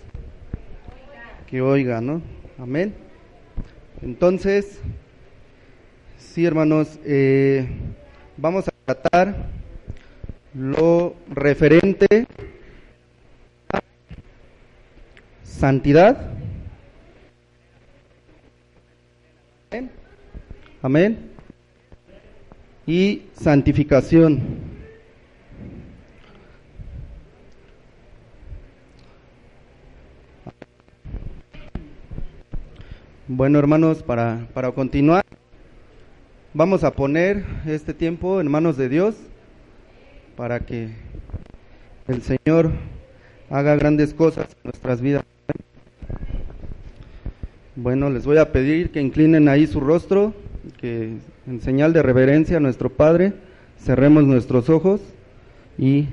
que 1.45 1.61
oiga, 1.61 2.01
¿no? 2.01 2.23
Amén. 2.57 2.95
Entonces, 4.01 4.79
sí, 6.17 6.43
hermanos, 6.43 6.97
eh, 7.05 7.67
vamos 8.35 8.67
a 8.67 8.71
tratar 8.83 9.60
lo 10.53 11.15
referente 11.29 12.27
a 13.71 13.79
santidad. 15.43 16.31
Amén. 19.71 19.91
Amén. 20.81 21.31
Y 22.85 23.23
santificación. 23.33 24.71
Bueno, 33.27 33.59
hermanos, 33.59 34.03
para, 34.03 34.45
para 34.53 34.73
continuar, 34.73 35.23
vamos 36.53 36.83
a 36.83 36.91
poner 36.91 37.45
este 37.65 37.93
tiempo 37.93 38.41
en 38.41 38.51
manos 38.51 38.75
de 38.75 38.89
Dios 38.89 39.15
para 40.35 40.61
que 40.61 40.89
el 42.07 42.21
Señor 42.21 42.71
haga 43.49 43.75
grandes 43.75 44.13
cosas 44.13 44.47
en 44.47 44.71
nuestras 44.71 45.01
vidas. 45.01 45.23
Bueno, 47.75 48.09
les 48.09 48.25
voy 48.25 48.37
a 48.37 48.51
pedir 48.51 48.91
que 48.91 49.01
inclinen 49.01 49.47
ahí 49.47 49.67
su 49.67 49.79
rostro, 49.79 50.33
que 50.79 51.13
en 51.47 51.61
señal 51.61 51.93
de 51.93 52.03
reverencia 52.03 52.57
a 52.57 52.59
nuestro 52.59 52.89
Padre, 52.89 53.33
cerremos 53.79 54.25
nuestros 54.25 54.69
ojos 54.69 55.01
y 55.77 56.07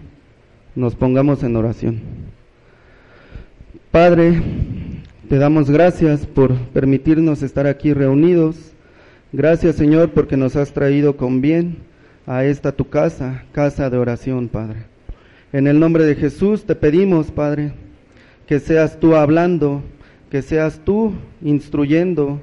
nos 0.75 0.95
pongamos 0.95 1.43
en 1.43 1.57
oración. 1.57 2.01
Padre, 3.91 4.41
te 5.29 5.37
damos 5.39 5.71
gracias 5.71 6.27
por 6.27 6.55
permitirnos 6.57 7.43
estar 7.43 7.67
aquí 7.67 7.93
reunidos. 7.93 8.57
Gracias 9.33 9.77
Señor 9.77 10.11
porque 10.11 10.37
nos 10.37 10.57
has 10.57 10.73
traído 10.73 11.17
con 11.17 11.41
bien 11.41 11.79
a 12.29 12.45
esta 12.45 12.73
tu 12.73 12.91
casa, 12.91 13.45
casa 13.53 13.89
de 13.89 13.97
oración, 13.97 14.49
Padre. 14.49 14.85
En 15.51 15.67
el 15.67 15.81
nombre 15.81 16.05
de 16.05 16.15
Jesús 16.15 16.67
te 16.67 16.75
pedimos, 16.75 17.31
Padre, 17.31 17.73
que 18.47 18.61
seas 18.61 19.01
tú 19.01 19.17
hablando, 19.17 19.83
que 20.31 20.43
seas 20.43 20.83
tú 20.85 21.15
instruyendo, 21.41 22.43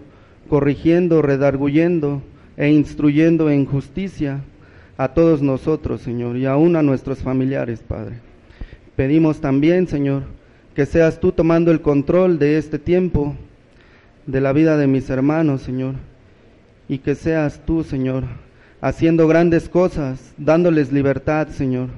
corrigiendo, 0.50 1.22
redarguyendo 1.22 2.24
e 2.57 2.72
instruyendo 2.72 3.51
en 3.51 3.68
justicia 3.68 4.40
a 4.97 5.09
todos 5.09 5.44
nosotros, 5.44 6.01
Señor, 6.01 6.35
y 6.38 6.47
aún 6.47 6.75
a 6.75 6.81
nuestros 6.81 7.19
familiares, 7.19 7.84
Padre. 7.88 8.16
Pedimos 8.95 9.40
también, 9.40 9.88
Señor, 9.88 10.24
que 10.74 10.88
seas 10.88 11.19
tú 11.19 11.31
tomando 11.31 11.69
el 11.69 11.81
control 11.81 12.40
de 12.40 12.57
este 12.57 12.79
tiempo, 12.79 13.35
de 14.25 14.41
la 14.41 14.51
vida 14.51 14.78
de 14.78 14.88
mis 14.88 15.12
hermanos, 15.12 15.62
Señor, 15.62 15.94
y 16.88 16.97
que 16.97 17.13
seas 17.13 17.62
tú, 17.68 17.84
Señor, 17.84 18.24
haciendo 18.85 19.28
grandes 19.28 19.68
cosas, 19.68 20.35
dándoles 20.38 20.91
libertad, 20.91 21.47
Señor, 21.47 21.90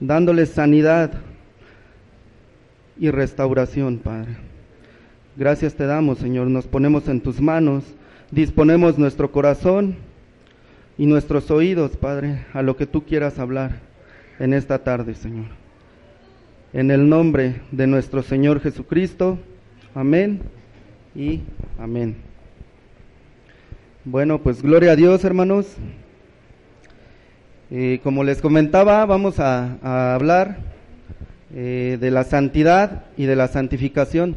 dándoles 0.00 0.50
sanidad 0.50 1.12
y 2.98 3.10
restauración, 3.10 3.96
Padre. 3.96 4.36
Gracias 5.34 5.72
te 5.72 5.86
damos, 5.86 6.18
Señor, 6.18 6.48
nos 6.48 6.66
ponemos 6.66 7.08
en 7.08 7.22
tus 7.22 7.40
manos, 7.40 7.84
disponemos 8.30 8.98
nuestro 8.98 9.32
corazón 9.32 9.96
y 10.98 11.06
nuestros 11.06 11.50
oídos, 11.50 11.96
Padre, 11.96 12.44
a 12.52 12.60
lo 12.60 12.76
que 12.76 12.86
tú 12.86 13.06
quieras 13.06 13.38
hablar 13.38 13.78
en 14.38 14.52
esta 14.52 14.80
tarde, 14.84 15.14
Señor. 15.14 15.46
En 16.74 16.90
el 16.90 17.08
nombre 17.08 17.62
de 17.70 17.86
nuestro 17.86 18.22
Señor 18.22 18.60
Jesucristo, 18.60 19.38
amén 19.94 20.42
y 21.14 21.40
amén. 21.78 22.14
Bueno, 24.04 24.38
pues 24.38 24.60
gloria 24.60 24.92
a 24.92 24.96
Dios, 24.96 25.24
hermanos. 25.24 25.78
Eh, 27.72 28.00
como 28.02 28.24
les 28.24 28.40
comentaba, 28.40 29.06
vamos 29.06 29.38
a, 29.38 30.14
hablar 30.14 30.56
eh, 31.54 31.98
de 32.00 32.10
la 32.10 32.24
santidad 32.24 33.04
y 33.16 33.26
de 33.26 33.36
la 33.36 33.46
santificación. 33.46 34.36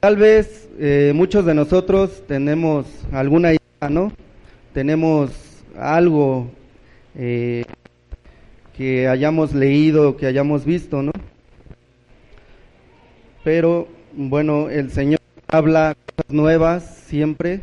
Tal 0.00 0.16
vez 0.16 0.68
eh, 0.80 1.12
muchos 1.14 1.46
de 1.46 1.54
nosotros 1.54 2.24
tenemos 2.26 2.86
alguna 3.12 3.50
idea, 3.50 3.88
¿no? 3.88 4.10
Tenemos 4.72 5.30
algo 5.78 6.50
que 7.14 7.64
hayamos 9.08 9.54
leído, 9.54 10.16
que 10.16 10.26
hayamos 10.26 10.64
visto, 10.64 11.00
¿no? 11.00 11.12
Pero 13.44 13.86
bueno, 14.14 14.68
el 14.68 14.90
Señor 14.90 15.20
habla 15.46 15.94
cosas 15.94 16.34
nuevas 16.34 17.04
siempre. 17.06 17.60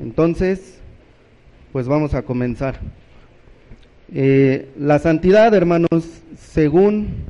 Entonces, 0.00 0.78
pues 1.72 1.88
vamos 1.88 2.14
a 2.14 2.22
comenzar. 2.22 2.78
Eh, 4.14 4.70
la 4.78 4.98
santidad, 4.98 5.52
hermanos, 5.52 5.88
según 6.38 7.26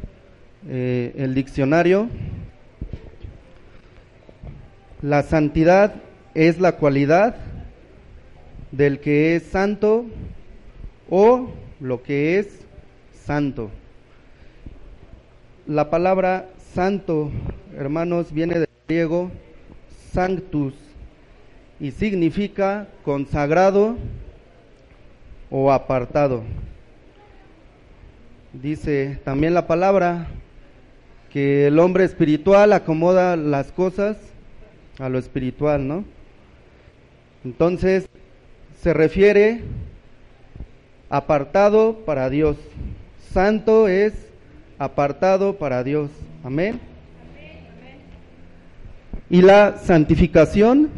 eh, 0.68 1.12
el 1.16 1.34
diccionario, 1.34 2.08
la 5.02 5.24
santidad 5.24 5.94
es 6.34 6.60
la 6.60 6.76
cualidad 6.76 7.34
del 8.70 9.00
que 9.00 9.34
es 9.34 9.42
santo 9.42 10.06
o 11.10 11.50
lo 11.80 12.04
que 12.04 12.38
es 12.38 12.46
santo. 13.24 13.70
La 15.66 15.90
palabra 15.90 16.48
santo, 16.74 17.32
hermanos, 17.76 18.32
viene 18.32 18.60
del 18.60 18.68
griego 18.86 19.32
sanctus 20.12 20.74
y 21.80 21.90
significa 21.90 22.86
consagrado 23.04 23.96
o 25.50 25.72
apartado. 25.72 26.42
Dice 28.52 29.20
también 29.24 29.54
la 29.54 29.66
palabra 29.66 30.28
que 31.30 31.66
el 31.66 31.78
hombre 31.78 32.04
espiritual 32.04 32.72
acomoda 32.72 33.36
las 33.36 33.70
cosas 33.72 34.16
a 34.98 35.08
lo 35.08 35.18
espiritual, 35.18 35.86
¿no? 35.86 36.04
Entonces 37.44 38.08
se 38.80 38.92
refiere 38.94 39.60
apartado 41.10 41.98
para 42.04 42.30
Dios. 42.30 42.56
Santo 43.32 43.88
es 43.88 44.14
apartado 44.78 45.56
para 45.56 45.84
Dios. 45.84 46.10
Amén. 46.42 46.80
Y 49.30 49.42
la 49.42 49.76
santificación 49.78 50.88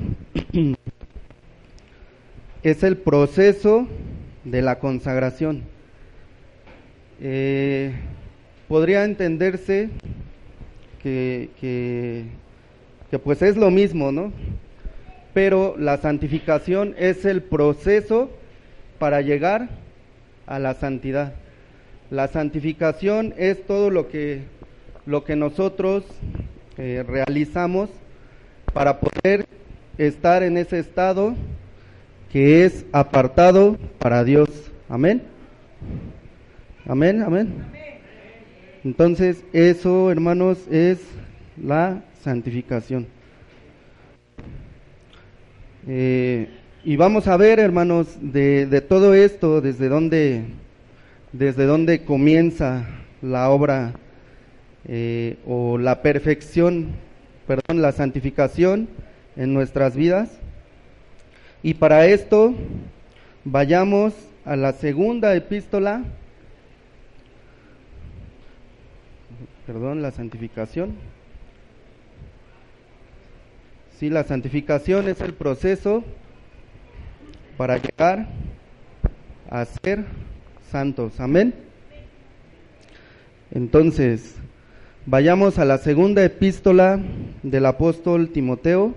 es 2.62 2.82
el 2.84 2.96
proceso 2.96 3.88
de 4.44 4.62
la 4.62 4.78
consagración. 4.78 5.62
Eh, 7.20 7.92
podría 8.68 9.04
entenderse 9.04 9.90
que, 11.02 11.50
que, 11.60 13.18
pues 13.18 13.42
es 13.42 13.56
lo 13.56 13.70
mismo, 13.70 14.12
¿no? 14.12 14.32
Pero 15.34 15.76
la 15.78 15.98
santificación 15.98 16.94
es 16.98 17.24
el 17.24 17.42
proceso 17.42 18.30
para 18.98 19.20
llegar 19.20 19.68
a 20.46 20.58
la 20.58 20.74
santidad. 20.74 21.34
La 22.10 22.28
santificación 22.28 23.34
es 23.36 23.64
todo 23.66 23.90
lo 23.90 24.08
que, 24.08 24.42
lo 25.06 25.24
que 25.24 25.36
nosotros 25.36 26.04
eh, 26.78 27.04
realizamos 27.06 27.90
para 28.72 28.98
poder 28.98 29.46
estar 29.98 30.42
en 30.42 30.56
ese 30.56 30.78
estado 30.78 31.34
que 32.32 32.64
es 32.64 32.84
apartado 32.92 33.76
para 33.98 34.24
Dios. 34.24 34.48
Amén. 34.88 35.22
Amén, 36.86 37.22
amén. 37.22 37.54
Entonces, 38.84 39.44
eso, 39.52 40.10
hermanos, 40.10 40.58
es 40.70 40.98
la 41.62 42.02
santificación. 42.22 43.06
Eh, 45.86 46.48
y 46.84 46.96
vamos 46.96 47.26
a 47.28 47.36
ver, 47.36 47.58
hermanos, 47.58 48.16
de, 48.20 48.80
todo 48.88 49.12
esto, 49.12 49.60
desde 49.60 49.88
dónde, 49.88 50.44
desde 51.32 51.66
dónde 51.66 52.04
comienza 52.04 52.86
la 53.20 53.50
obra 53.50 53.92
eh, 54.86 55.36
o 55.46 55.78
la 55.78 56.00
perfección, 56.00 56.92
perdón, 57.46 57.82
la 57.82 57.92
santificación 57.92 58.88
en 59.36 59.52
nuestras 59.52 59.94
vidas. 59.94 60.40
Y 61.62 61.74
para 61.74 62.06
esto, 62.06 62.54
vayamos 63.44 64.14
a 64.44 64.56
la 64.56 64.72
segunda 64.72 65.34
epístola, 65.34 66.02
perdón, 69.66 70.02
la 70.02 70.10
santificación. 70.10 70.94
Sí, 73.98 74.08
la 74.08 74.24
santificación 74.24 75.08
es 75.08 75.20
el 75.20 75.34
proceso 75.34 76.02
para 77.58 77.76
llegar 77.76 78.28
a 79.50 79.64
ser 79.66 80.06
santos. 80.70 81.20
Amén. 81.20 81.52
Entonces, 83.50 84.36
vayamos 85.04 85.58
a 85.58 85.66
la 85.66 85.76
segunda 85.76 86.24
epístola 86.24 86.98
del 87.42 87.66
apóstol 87.66 88.30
Timoteo. 88.30 88.94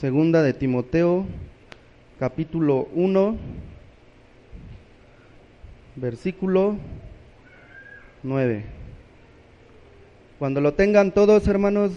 Segunda 0.00 0.42
de 0.42 0.52
Timoteo, 0.52 1.24
capítulo 2.18 2.86
1, 2.92 3.38
versículo 5.94 6.76
9. 8.22 8.62
Cuando 10.38 10.60
lo 10.60 10.74
tengan 10.74 11.12
todos, 11.12 11.48
hermanos, 11.48 11.92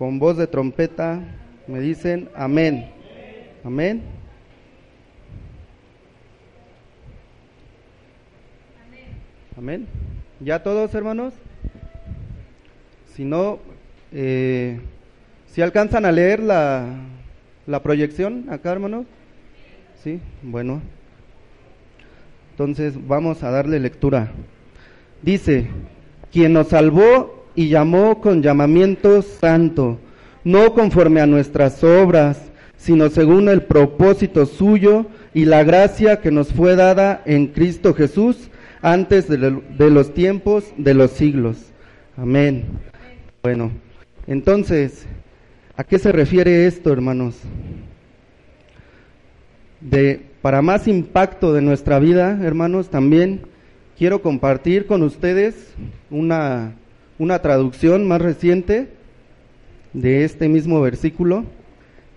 con 0.00 0.18
voz 0.18 0.36
de 0.36 0.48
trompeta, 0.48 1.20
me 1.68 1.78
dicen 1.78 2.28
amén. 2.34 2.90
Amén. 3.62 4.02
Amén. 9.56 9.86
¿Ya 10.40 10.60
todos, 10.60 10.92
hermanos? 10.92 11.34
Si 13.14 13.24
no, 13.24 13.60
eh, 14.10 14.80
si 15.52 15.62
alcanzan 15.62 16.04
a 16.04 16.12
leer 16.12 16.40
la, 16.40 16.86
la 17.66 17.82
proyección 17.82 18.46
acá, 18.50 18.72
hermanos. 18.72 19.06
Sí, 20.02 20.20
bueno. 20.42 20.80
Entonces 22.52 22.94
vamos 23.06 23.42
a 23.42 23.50
darle 23.50 23.78
lectura. 23.78 24.30
Dice, 25.22 25.66
quien 26.32 26.52
nos 26.52 26.68
salvó 26.68 27.46
y 27.54 27.68
llamó 27.68 28.20
con 28.20 28.42
llamamiento 28.42 29.22
santo, 29.22 29.98
no 30.44 30.74
conforme 30.74 31.20
a 31.20 31.26
nuestras 31.26 31.82
obras, 31.82 32.40
sino 32.76 33.10
según 33.10 33.48
el 33.48 33.62
propósito 33.62 34.46
suyo 34.46 35.06
y 35.34 35.44
la 35.44 35.64
gracia 35.64 36.20
que 36.20 36.30
nos 36.30 36.52
fue 36.52 36.76
dada 36.76 37.22
en 37.26 37.48
Cristo 37.48 37.94
Jesús 37.94 38.48
antes 38.80 39.28
de 39.28 39.90
los 39.90 40.14
tiempos 40.14 40.64
de 40.76 40.94
los 40.94 41.10
siglos. 41.10 41.72
Amén. 42.16 42.64
Bueno, 43.42 43.72
entonces, 44.26 45.06
¿a 45.78 45.84
qué 45.84 45.96
se 46.00 46.10
refiere 46.10 46.66
esto, 46.66 46.92
hermanos? 46.92 47.36
De, 49.80 50.20
para 50.42 50.60
más 50.60 50.88
impacto 50.88 51.52
de 51.54 51.62
nuestra 51.62 52.00
vida, 52.00 52.36
hermanos, 52.42 52.90
también 52.90 53.42
quiero 53.96 54.20
compartir 54.20 54.86
con 54.86 55.04
ustedes 55.04 55.72
una, 56.10 56.74
una 57.16 57.38
traducción 57.38 58.08
más 58.08 58.20
reciente 58.20 58.88
de 59.92 60.24
este 60.24 60.48
mismo 60.48 60.80
versículo. 60.80 61.44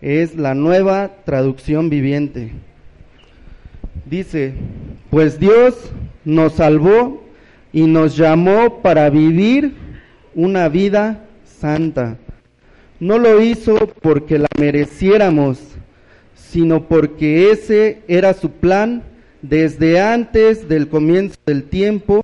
Es 0.02 0.36
la 0.36 0.56
nueva 0.56 1.12
traducción 1.24 1.92
viviente. 1.92 2.54
Dice, 4.10 4.56
pues 5.12 5.40
Dios 5.40 5.92
nos 6.26 6.54
salvó 6.54 7.24
y 7.72 7.84
nos 7.84 8.18
llamó 8.18 8.82
para 8.82 9.08
vivir 9.12 9.76
una 10.34 10.68
vida 10.68 11.28
santa. 11.46 12.18
No 13.02 13.18
lo 13.18 13.42
hizo 13.42 13.76
porque 14.00 14.38
la 14.38 14.48
mereciéramos, 14.60 15.58
sino 16.36 16.88
porque 16.88 17.50
ese 17.50 18.04
era 18.08 18.36
su 18.36 18.52
plan 18.52 19.02
desde 19.42 20.00
antes 20.00 20.70
del 20.70 20.88
comienzo 20.88 21.36
del 21.48 21.64
tiempo 21.64 22.24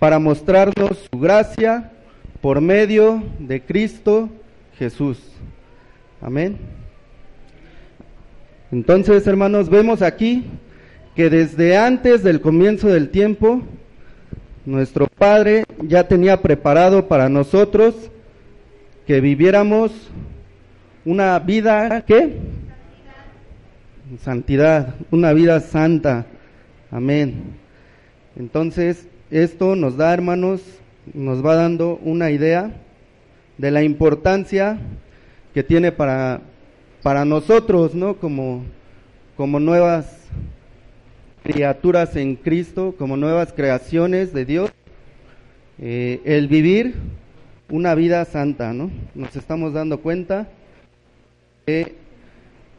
para 0.00 0.18
mostrarnos 0.18 1.08
su 1.08 1.20
gracia 1.20 1.92
por 2.40 2.60
medio 2.60 3.22
de 3.38 3.60
Cristo 3.60 4.28
Jesús. 4.76 5.18
Amén. 6.20 6.56
Entonces, 8.72 9.24
hermanos, 9.24 9.70
vemos 9.70 10.02
aquí 10.02 10.46
que 11.14 11.30
desde 11.30 11.76
antes 11.76 12.24
del 12.24 12.40
comienzo 12.40 12.88
del 12.88 13.10
tiempo, 13.10 13.62
nuestro 14.66 15.06
Padre 15.06 15.62
ya 15.80 16.08
tenía 16.08 16.42
preparado 16.42 17.06
para 17.06 17.28
nosotros 17.28 18.10
que 19.08 19.22
viviéramos 19.22 19.90
una 21.06 21.38
vida, 21.38 22.04
¿qué? 22.06 22.36
Santidad, 24.22 24.96
una 25.10 25.32
vida 25.32 25.60
santa. 25.60 26.26
Amén. 26.90 27.54
Entonces, 28.36 29.08
esto 29.30 29.76
nos 29.76 29.96
da, 29.96 30.12
hermanos, 30.12 30.60
nos 31.14 31.42
va 31.42 31.54
dando 31.54 31.98
una 32.02 32.30
idea 32.30 32.70
de 33.56 33.70
la 33.70 33.82
importancia 33.82 34.78
que 35.54 35.62
tiene 35.62 35.90
para, 35.90 36.42
para 37.02 37.24
nosotros, 37.24 37.94
¿no? 37.94 38.16
Como, 38.16 38.62
como 39.38 39.58
nuevas 39.58 40.18
criaturas 41.44 42.14
en 42.14 42.36
Cristo, 42.36 42.94
como 42.98 43.16
nuevas 43.16 43.54
creaciones 43.54 44.34
de 44.34 44.44
Dios, 44.44 44.70
eh, 45.78 46.20
el 46.26 46.46
vivir 46.46 46.94
una 47.70 47.94
vida 47.94 48.24
santa, 48.24 48.72
¿no? 48.72 48.90
Nos 49.14 49.36
estamos 49.36 49.72
dando 49.72 50.00
cuenta 50.00 50.48
de 51.66 51.94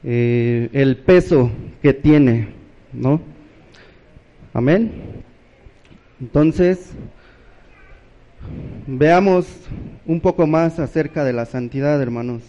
eh, 0.03 0.69
el 0.73 0.97
peso 0.97 1.51
que 1.81 1.93
tiene, 1.93 2.49
¿no? 2.91 3.21
Amén. 4.53 4.91
Entonces, 6.19 6.91
veamos 8.87 9.47
un 10.05 10.19
poco 10.19 10.47
más 10.47 10.79
acerca 10.79 11.23
de 11.23 11.33
la 11.33 11.45
santidad, 11.45 12.01
hermanos. 12.01 12.41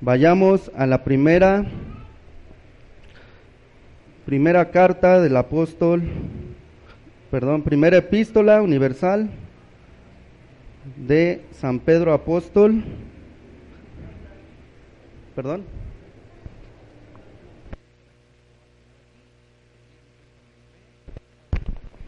Vayamos 0.00 0.70
a 0.76 0.86
la 0.86 1.04
primera 1.04 1.64
primera 4.24 4.70
carta 4.70 5.20
del 5.20 5.36
apóstol, 5.36 6.02
perdón, 7.30 7.62
primera 7.62 7.96
epístola 7.96 8.62
universal 8.62 9.28
de 10.96 11.42
San 11.52 11.78
Pedro 11.80 12.12
apóstol. 12.12 12.82
Perdón. 15.34 15.64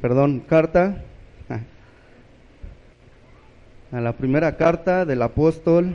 Perdón, 0.01 0.41
carta 0.41 1.03
a 3.91 4.01
la 4.01 4.13
primera 4.13 4.57
carta 4.57 5.05
del 5.05 5.23
apóstol 5.23 5.95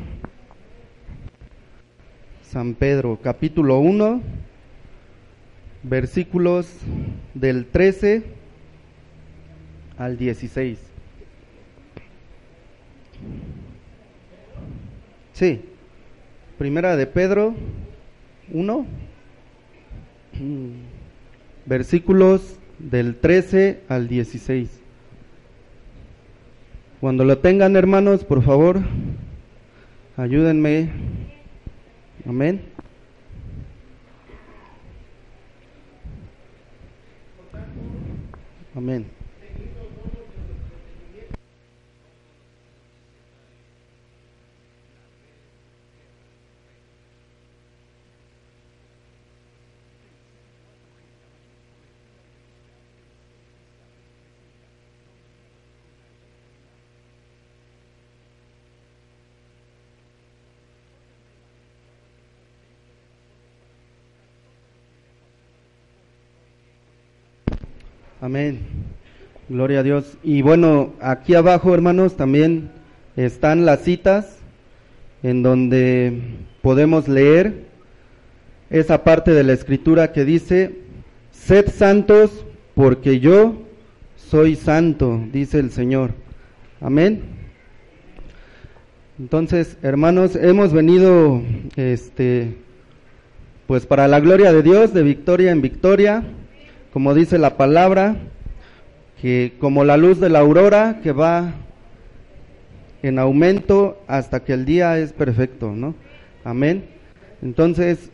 San 2.50 2.74
Pedro, 2.74 3.20
capítulo 3.22 3.78
1, 3.80 4.22
versículos 5.84 6.68
del 7.36 7.68
13 7.68 8.24
al 9.98 10.18
16. 10.18 10.89
Sí, 15.34 15.62
primera 16.58 16.96
de 16.96 17.08
Pedro 17.08 17.56
1, 18.52 18.86
versículos 21.66 22.60
del 22.80 23.16
13 23.16 23.82
al 23.88 24.08
16. 24.08 24.80
Cuando 27.00 27.24
lo 27.24 27.38
tengan, 27.38 27.78
hermanos, 27.78 28.26
por 28.26 28.44
favor, 28.44 28.82
ayúdenme. 30.18 30.90
Amén. 32.28 32.62
Amén. 38.76 39.19
Amén. 68.22 68.60
Gloria 69.48 69.80
a 69.80 69.84
Dios. 69.84 70.18
Y 70.24 70.42
bueno, 70.42 70.92
aquí 71.00 71.36
abajo, 71.36 71.74
hermanos, 71.74 72.18
también 72.18 72.70
están 73.16 73.66
las 73.66 73.84
citas 73.84 74.40
en 75.24 75.42
donde 75.42 76.22
podemos 76.62 77.08
leer 77.08 77.64
esa 78.70 79.06
parte 79.06 79.32
de 79.32 79.44
la 79.44 79.54
escritura 79.54 80.12
que 80.12 80.26
dice, 80.26 80.80
sed 81.32 81.70
santos 81.70 82.44
porque 82.76 83.22
yo 83.22 83.56
soy 84.18 84.58
santo, 84.58 85.22
dice 85.32 85.60
el 85.60 85.72
Señor. 85.72 86.12
Amén. 86.82 87.22
Entonces, 89.18 89.78
hermanos, 89.82 90.36
hemos 90.36 90.74
venido, 90.74 91.42
este, 91.78 92.58
pues 93.66 93.86
para 93.86 94.10
la 94.10 94.20
gloria 94.20 94.52
de 94.52 94.62
Dios, 94.62 94.94
de 94.94 95.04
victoria 95.04 95.52
en 95.52 95.62
victoria, 95.62 96.24
como 96.94 97.14
dice 97.14 97.38
la 97.38 97.58
palabra, 97.58 98.16
que 99.22 99.54
como 99.60 99.84
la 99.84 99.98
luz 99.98 100.20
de 100.20 100.30
la 100.30 100.40
aurora 100.40 101.00
que 101.04 101.12
va 101.12 101.54
en 103.04 103.20
aumento 103.20 104.02
hasta 104.08 104.42
que 104.42 104.54
el 104.54 104.66
día 104.66 104.98
es 104.98 105.14
perfecto, 105.14 105.72
¿no? 105.72 105.96
Amén. 106.44 106.86
Entonces, 107.42 108.10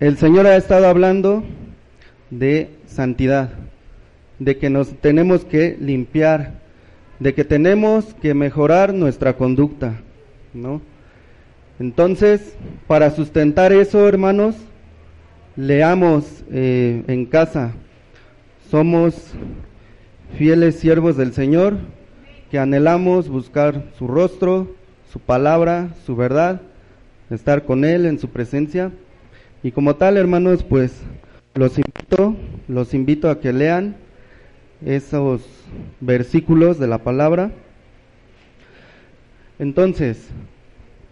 el 0.00 0.16
Señor 0.16 0.46
ha 0.46 0.56
estado 0.56 0.86
hablando 0.86 1.44
de 2.30 2.70
santidad, 2.86 3.50
de 4.38 4.58
que 4.58 4.70
nos 4.70 4.92
tenemos 5.00 5.44
que 5.44 5.76
limpiar, 5.80 6.60
de 7.18 7.34
que 7.34 7.44
tenemos 7.44 8.14
que 8.14 8.34
mejorar 8.34 8.94
nuestra 8.94 9.34
conducta, 9.34 10.00
¿no? 10.52 10.80
Entonces, 11.80 12.54
para 12.86 13.10
sustentar 13.10 13.72
eso, 13.72 14.08
hermanos, 14.08 14.54
leamos 15.56 16.44
eh, 16.50 17.02
en 17.08 17.26
casa 17.26 17.72
somos 18.74 19.14
fieles 20.36 20.74
siervos 20.74 21.16
del 21.16 21.32
Señor 21.32 21.76
que 22.50 22.58
anhelamos 22.58 23.28
buscar 23.28 23.84
su 23.96 24.08
rostro, 24.08 24.74
su 25.12 25.20
palabra, 25.20 25.90
su 26.04 26.16
verdad, 26.16 26.60
estar 27.30 27.66
con 27.66 27.84
Él 27.84 28.04
en 28.04 28.18
su 28.18 28.30
presencia. 28.30 28.90
Y 29.62 29.70
como 29.70 29.94
tal, 29.94 30.16
hermanos, 30.16 30.64
pues 30.64 30.90
los 31.54 31.78
invito, 31.78 32.34
los 32.66 32.94
invito 32.94 33.30
a 33.30 33.38
que 33.38 33.52
lean 33.52 33.94
esos 34.84 35.42
versículos 36.00 36.80
de 36.80 36.88
la 36.88 36.98
palabra. 36.98 37.52
Entonces, 39.60 40.30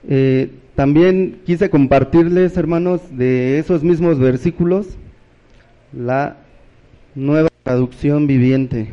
eh, 0.08 0.50
también 0.74 1.42
quise 1.46 1.70
compartirles, 1.70 2.56
hermanos, 2.56 3.02
de 3.12 3.60
esos 3.60 3.84
mismos 3.84 4.18
versículos, 4.18 4.88
la 5.92 6.38
nueva 7.14 7.51
traducción 7.62 8.26
viviente. 8.26 8.88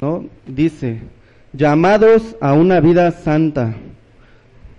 ¿no? 0.00 0.26
Dice, 0.46 1.00
llamados 1.52 2.36
a 2.40 2.54
una 2.54 2.80
vida 2.80 3.10
santa. 3.10 3.74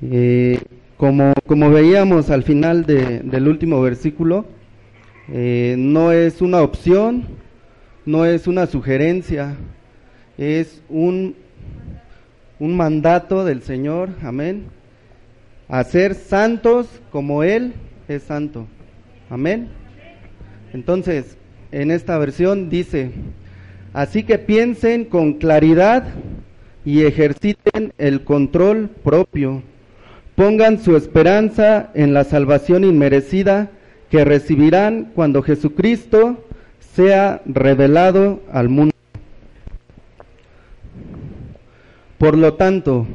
Eh, 0.02 0.60
como, 0.98 1.34
como 1.48 1.70
veíamos 1.70 2.30
al 2.30 2.44
final 2.44 2.86
de, 2.86 3.20
del 3.20 3.48
último 3.48 3.82
versículo, 3.82 4.46
eh, 5.30 5.76
no 5.78 6.12
es 6.12 6.42
una 6.42 6.62
opción, 6.62 7.26
no 8.06 8.26
es 8.26 8.48
una 8.48 8.68
sugerencia, 8.68 9.56
es 10.38 10.82
un, 10.90 11.36
un 12.60 12.78
mandato 12.78 13.46
del 13.46 13.62
Señor, 13.62 14.10
amén, 14.24 14.66
a 15.68 15.84
ser 15.84 16.16
santos 16.16 16.88
como 17.12 17.44
Él 17.44 17.74
es 18.08 18.24
santo, 18.24 18.68
amén. 19.30 19.70
Entonces, 20.74 21.38
en 21.72 21.92
esta 21.92 22.18
versión 22.18 22.70
dice, 22.70 23.12
así 23.94 24.24
que 24.24 24.38
piensen 24.38 25.06
con 25.06 25.34
claridad 25.34 26.06
y 26.86 27.04
ejerciten 27.04 27.94
el 27.98 28.24
control 28.24 28.90
propio. 29.04 29.64
Pongan 30.36 30.80
su 30.80 30.96
esperanza 30.96 31.92
en 31.94 32.14
la 32.14 32.24
salvación 32.24 32.84
inmerecida 32.84 33.70
que 34.10 34.26
recibirán 34.26 35.12
cuando 35.16 35.42
Jesucristo 35.42 36.44
sea 36.96 37.42
revelado 37.46 38.42
al 38.52 38.70
mundo. 38.70 38.94
Por 42.18 42.38
lo 42.38 42.54
tanto, 42.54 43.08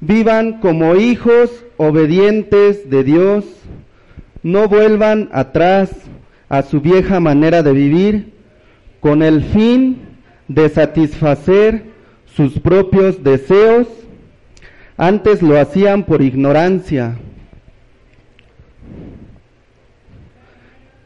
vivan 0.00 0.60
como 0.60 0.96
hijos 0.96 1.64
obedientes 1.76 2.90
de 2.90 3.04
Dios, 3.04 3.44
no 4.42 4.68
vuelvan 4.68 5.28
atrás 5.32 5.90
a 6.50 6.62
su 6.62 6.80
vieja 6.80 7.20
manera 7.20 7.62
de 7.62 7.72
vivir 7.72 8.32
con 9.00 9.22
el 9.22 9.42
fin 9.42 10.00
de 10.48 10.68
satisfacer 10.68 11.84
sus 12.26 12.58
propios 12.58 13.22
deseos. 13.22 13.86
Antes 14.96 15.40
lo 15.40 15.58
hacían 15.58 16.02
por 16.04 16.20
ignorancia, 16.20 17.16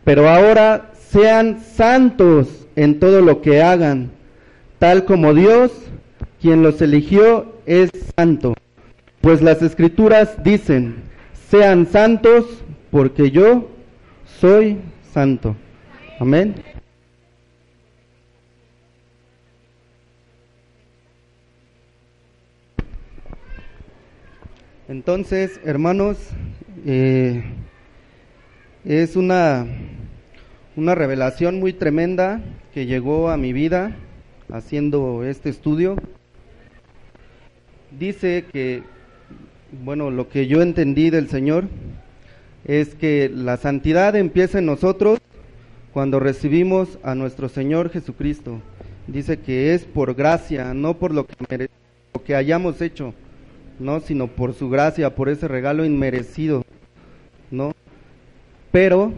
pero 0.02 0.28
ahora 0.28 0.90
sean 1.10 1.60
santos 1.60 2.66
en 2.74 2.98
todo 2.98 3.20
lo 3.20 3.40
que 3.40 3.62
hagan, 3.62 4.10
tal 4.80 5.04
como 5.04 5.32
Dios, 5.32 5.70
quien 6.40 6.62
los 6.62 6.82
eligió, 6.82 7.54
es 7.66 7.90
santo. 8.16 8.54
Pues 9.20 9.42
las 9.42 9.62
escrituras 9.62 10.42
dicen, 10.42 10.96
sean 11.48 11.86
santos 11.86 12.44
porque 12.90 13.30
yo 13.30 13.68
soy. 14.40 14.78
Amén. 15.16 16.56
Entonces, 24.88 25.60
hermanos, 25.64 26.18
eh, 26.84 27.44
es 28.84 29.14
una, 29.14 29.66
una 30.74 30.96
revelación 30.96 31.60
muy 31.60 31.72
tremenda 31.72 32.42
que 32.72 32.86
llegó 32.86 33.30
a 33.30 33.36
mi 33.36 33.52
vida 33.52 33.96
haciendo 34.50 35.22
este 35.22 35.48
estudio. 35.48 35.94
Dice 37.96 38.46
que, 38.52 38.82
bueno, 39.84 40.10
lo 40.10 40.28
que 40.28 40.48
yo 40.48 40.60
entendí 40.60 41.10
del 41.10 41.28
Señor 41.28 41.68
es 42.64 42.94
que 42.94 43.30
la 43.34 43.56
santidad 43.56 44.16
empieza 44.16 44.58
en 44.58 44.66
nosotros 44.66 45.18
cuando 45.92 46.18
recibimos 46.18 46.98
a 47.02 47.14
nuestro 47.14 47.48
Señor 47.48 47.90
Jesucristo. 47.90 48.60
Dice 49.06 49.38
que 49.38 49.74
es 49.74 49.84
por 49.84 50.14
gracia, 50.14 50.72
no 50.74 50.94
por 50.94 51.12
lo 51.12 51.26
que, 51.26 51.68
lo 52.14 52.22
que 52.24 52.34
hayamos 52.34 52.80
hecho, 52.80 53.12
no, 53.78 54.00
sino 54.00 54.28
por 54.28 54.54
su 54.54 54.70
gracia, 54.70 55.14
por 55.14 55.28
ese 55.28 55.46
regalo 55.46 55.84
inmerecido, 55.84 56.64
¿no? 57.50 57.72
Pero 58.72 59.12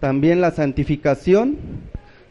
también 0.00 0.40
la 0.40 0.50
santificación 0.50 1.58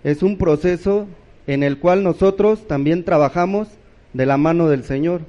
es 0.03 0.23
un 0.23 0.37
proceso 0.37 1.07
en 1.47 1.63
el 1.63 1.77
cual 1.77 2.03
nosotros 2.03 2.67
también 2.67 3.05
trabajamos 3.05 3.67
de 4.13 4.25
la 4.25 4.37
mano 4.37 4.67
del 4.67 4.83
Señor, 4.83 5.21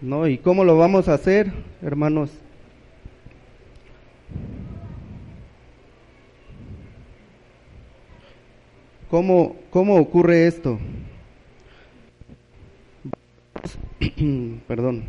¿no? 0.00 0.26
¿Y 0.26 0.38
cómo 0.38 0.64
lo 0.64 0.76
vamos 0.76 1.08
a 1.08 1.14
hacer, 1.14 1.52
hermanos? 1.80 2.30
¿Cómo, 9.12 9.56
cómo 9.68 9.96
ocurre 9.96 10.46
esto? 10.46 10.78
Perdón. 14.66 15.04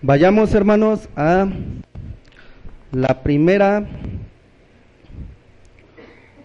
Vayamos, 0.00 0.54
hermanos, 0.54 1.08
a 1.16 1.48
la 2.92 3.20
primera 3.24 3.84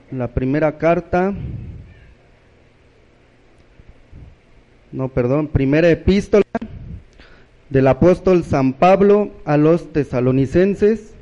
la 0.09 0.27
primera 0.29 0.75
carta 0.79 1.35
no, 4.91 5.09
perdón, 5.09 5.49
primera 5.49 5.87
epístola 5.87 6.43
del 7.69 7.87
apóstol 7.87 8.43
San 8.43 8.73
Pablo 8.73 9.31
a 9.45 9.57
los 9.57 9.91
tesalonicenses, 9.91 11.13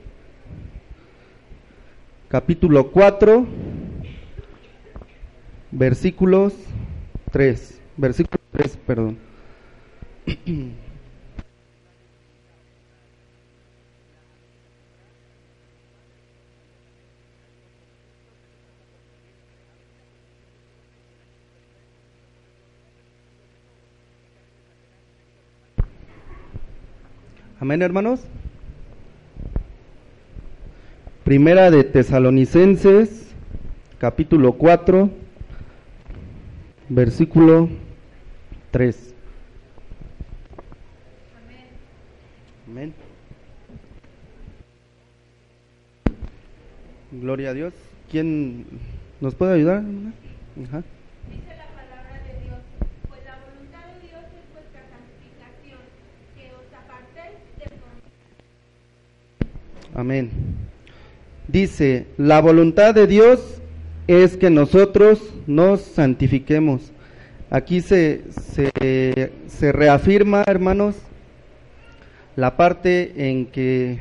capítulo 2.28 2.92
4, 2.92 3.46
versículos 5.72 6.54
3, 7.32 7.82
versículo 7.98 8.40
3, 8.52 8.78
perdón. 8.86 9.18
Amén, 27.66 27.82
hermanos. 27.82 28.20
Primera 31.24 31.72
de 31.72 31.84
Tesalonicenses, 31.84 33.34
capítulo 33.98 34.54
4, 34.54 35.10
versículo 36.90 37.68
3. 38.70 39.16
Amén. 42.68 42.94
Gloria 47.14 47.50
a 47.50 47.54
Dios. 47.56 47.74
¿Quién 48.12 48.68
nos 49.22 49.34
puede 49.34 49.56
ayudar? 49.56 49.82
Ajá. 50.68 50.84
Amén. 59.96 60.30
Dice, 61.48 62.06
la 62.18 62.42
voluntad 62.42 62.94
de 62.94 63.08
Dios 63.08 63.62
es 64.08 64.36
que 64.36 64.50
nosotros 64.50 65.22
nos 65.48 65.80
santifiquemos. 65.80 66.92
Aquí 67.50 67.80
se, 67.80 68.24
se, 68.52 69.72
reafirma, 69.72 70.44
hermanos, 70.48 70.98
la 72.36 72.58
parte 72.58 73.30
en 73.30 73.46
que 73.46 74.00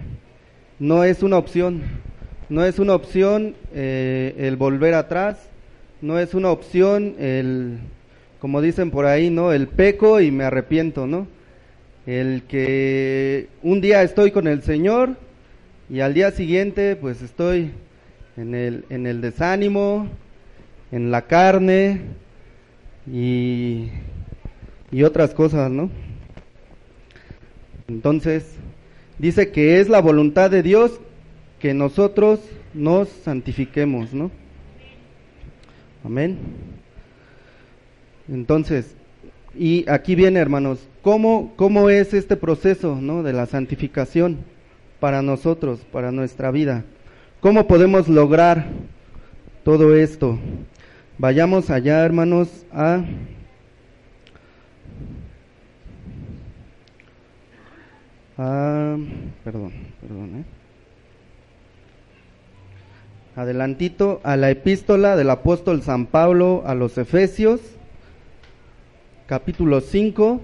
no 0.80 1.04
es 1.04 1.22
una 1.22 1.38
opción, 1.38 1.82
no 2.48 2.64
es 2.64 2.80
una 2.80 2.96
opción 2.96 3.54
eh, 3.72 4.34
el 4.36 4.56
volver 4.56 4.94
atrás, 4.94 5.48
no 6.02 6.18
es 6.18 6.34
una 6.34 6.50
opción 6.50 7.14
el, 7.20 7.78
como 8.40 8.60
dicen 8.60 8.90
por 8.90 9.06
ahí, 9.06 9.30
¿no? 9.30 9.52
El 9.52 9.68
peco 9.68 10.20
y 10.20 10.32
me 10.32 10.42
arrepiento, 10.42 11.06
¿no? 11.06 11.28
El 12.04 12.42
que 12.48 13.46
un 13.62 13.80
día 13.80 14.02
estoy 14.02 14.32
con 14.32 14.48
el 14.48 14.62
Señor 14.62 15.22
y 15.90 16.00
al 16.00 16.14
día 16.14 16.30
siguiente 16.30 16.96
pues 16.96 17.22
estoy 17.22 17.72
en 18.36 18.54
el, 18.54 18.84
en 18.90 19.06
el 19.06 19.20
desánimo, 19.20 20.08
en 20.90 21.10
la 21.10 21.22
carne 21.22 22.00
y, 23.10 23.88
y 24.90 25.02
otras 25.02 25.34
cosas, 25.34 25.70
¿no? 25.70 25.90
Entonces, 27.88 28.54
dice 29.18 29.50
que 29.50 29.80
es 29.80 29.88
la 29.88 30.00
voluntad 30.00 30.50
de 30.50 30.62
Dios 30.62 31.00
que 31.60 31.74
nosotros 31.74 32.40
nos 32.72 33.08
santifiquemos, 33.08 34.12
¿no? 34.12 34.30
Amén. 36.02 36.38
Entonces, 38.28 38.94
y 39.56 39.88
aquí 39.88 40.14
viene, 40.14 40.40
hermanos, 40.40 40.80
¿cómo, 41.02 41.52
cómo 41.56 41.90
es 41.90 42.14
este 42.14 42.36
proceso, 42.36 42.98
¿no? 43.00 43.22
De 43.22 43.32
la 43.32 43.46
santificación 43.46 44.38
para 45.04 45.20
nosotros, 45.20 45.80
para 45.92 46.10
nuestra 46.12 46.50
vida. 46.50 46.82
¿Cómo 47.40 47.66
podemos 47.66 48.08
lograr 48.08 48.64
todo 49.62 49.94
esto? 49.94 50.38
Vayamos 51.18 51.68
allá, 51.68 52.02
hermanos, 52.06 52.64
a 52.72 53.04
perdón, 59.44 59.72
perdón, 60.00 60.36
¿eh? 60.36 60.44
adelantito 63.36 64.22
a 64.24 64.38
la 64.38 64.48
epístola 64.50 65.16
del 65.16 65.28
apóstol 65.28 65.82
San 65.82 66.06
Pablo 66.06 66.62
a 66.64 66.74
los 66.74 66.96
Efesios, 66.96 67.60
capítulo 69.26 69.82
5, 69.82 70.40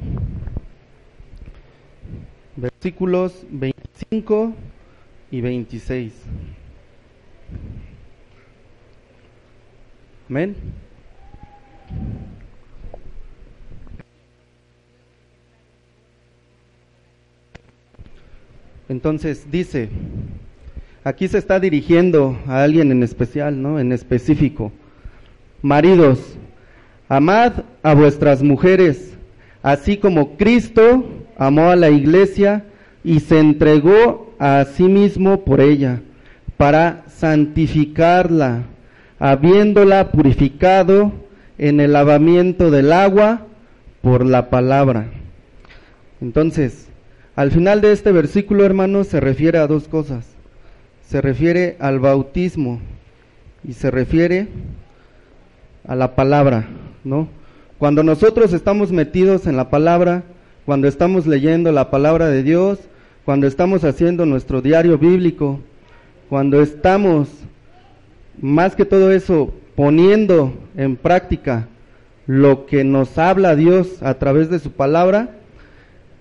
versículos 2.56 3.46
25 4.10 4.54
y 5.30 5.40
26. 5.40 6.12
Amén. 10.28 10.56
Entonces 18.88 19.48
dice, 19.48 19.88
aquí 21.04 21.28
se 21.28 21.38
está 21.38 21.60
dirigiendo 21.60 22.36
a 22.48 22.64
alguien 22.64 22.90
en 22.90 23.04
especial, 23.04 23.62
¿no? 23.62 23.78
En 23.78 23.92
específico. 23.92 24.72
Maridos, 25.62 26.36
amad 27.08 27.62
a 27.84 27.94
vuestras 27.94 28.42
mujeres, 28.42 29.12
así 29.62 29.96
como 29.96 30.36
Cristo 30.36 31.04
amó 31.38 31.70
a 31.70 31.76
la 31.76 31.90
iglesia 31.90 32.64
y 33.02 33.20
se 33.20 33.38
entregó 33.38 34.34
a 34.38 34.64
sí 34.64 34.84
mismo 34.84 35.44
por 35.44 35.60
ella, 35.60 36.00
para 36.56 37.04
santificarla, 37.08 38.62
habiéndola 39.18 40.10
purificado 40.12 41.12
en 41.58 41.80
el 41.80 41.92
lavamiento 41.92 42.70
del 42.70 42.92
agua 42.92 43.46
por 44.02 44.24
la 44.24 44.50
palabra. 44.50 45.08
Entonces, 46.20 46.88
al 47.36 47.50
final 47.50 47.80
de 47.80 47.92
este 47.92 48.12
versículo, 48.12 48.64
hermanos, 48.64 49.06
se 49.06 49.20
refiere 49.20 49.58
a 49.58 49.66
dos 49.66 49.88
cosas. 49.88 50.26
Se 51.06 51.20
refiere 51.20 51.76
al 51.80 51.98
bautismo 51.98 52.80
y 53.66 53.72
se 53.72 53.90
refiere 53.90 54.48
a 55.86 55.94
la 55.96 56.14
palabra, 56.14 56.68
¿no? 57.04 57.28
Cuando 57.78 58.02
nosotros 58.02 58.52
estamos 58.52 58.92
metidos 58.92 59.46
en 59.46 59.56
la 59.56 59.70
palabra, 59.70 60.22
cuando 60.66 60.86
estamos 60.86 61.26
leyendo 61.26 61.72
la 61.72 61.90
palabra 61.90 62.28
de 62.28 62.42
Dios, 62.42 62.78
cuando 63.30 63.46
estamos 63.46 63.84
haciendo 63.84 64.26
nuestro 64.26 64.60
diario 64.60 64.98
bíblico, 64.98 65.60
cuando 66.28 66.60
estamos, 66.60 67.28
más 68.42 68.74
que 68.74 68.84
todo 68.84 69.12
eso, 69.12 69.54
poniendo 69.76 70.52
en 70.76 70.96
práctica 70.96 71.68
lo 72.26 72.66
que 72.66 72.82
nos 72.82 73.18
habla 73.18 73.54
Dios 73.54 74.02
a 74.02 74.14
través 74.14 74.50
de 74.50 74.58
su 74.58 74.72
palabra, 74.72 75.36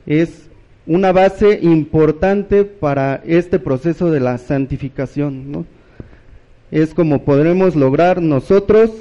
es 0.06 0.52
una 0.86 1.12
base 1.12 1.58
importante 1.63 2.63
para 2.63 3.24
este 3.26 3.58
proceso 3.58 4.12
de 4.12 4.19
la 4.19 4.38
santificación. 4.38 5.65
Es 6.69 6.93
como 6.93 7.24
podremos 7.24 7.76
lograr 7.76 8.22
nosotros 8.22 8.91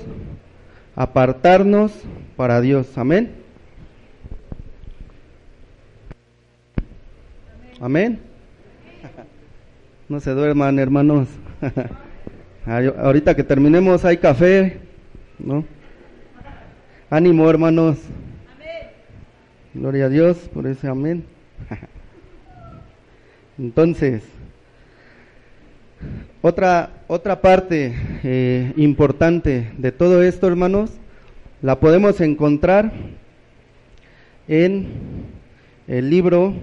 apartarnos 0.96 1.92
para 2.36 2.62
Dios. 2.62 2.86
Amén. 2.96 3.32
Amén. 7.80 8.18
No 10.08 10.18
se 10.18 10.32
duerman, 10.32 10.80
hermanos. 10.80 11.28
Ahorita 12.66 13.36
que 13.36 13.44
terminemos 13.44 14.04
hay 14.04 14.16
café, 14.16 14.80
¿no? 15.38 15.64
Ánimo, 17.08 17.48
hermanos. 17.48 17.98
Gloria 19.74 20.06
a 20.06 20.08
Dios 20.08 20.36
por 20.52 20.66
ese 20.66 20.88
amén. 20.88 21.24
Entonces, 23.58 24.24
otra, 26.42 26.90
otra 27.06 27.40
parte 27.40 27.94
eh, 28.24 28.72
importante 28.76 29.70
de 29.78 29.92
todo 29.92 30.24
esto, 30.24 30.48
hermanos, 30.48 30.90
la 31.62 31.78
podemos 31.78 32.20
encontrar 32.20 32.92
en 34.48 34.88
el 35.86 36.10
libro 36.10 36.54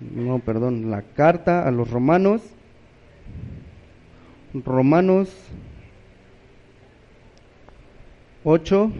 no, 0.00 0.38
perdón, 0.40 0.90
la 0.90 1.02
carta 1.02 1.66
a 1.66 1.70
los 1.70 1.90
romanos, 1.90 2.42
Romanos 4.52 5.28
8, 8.44 8.92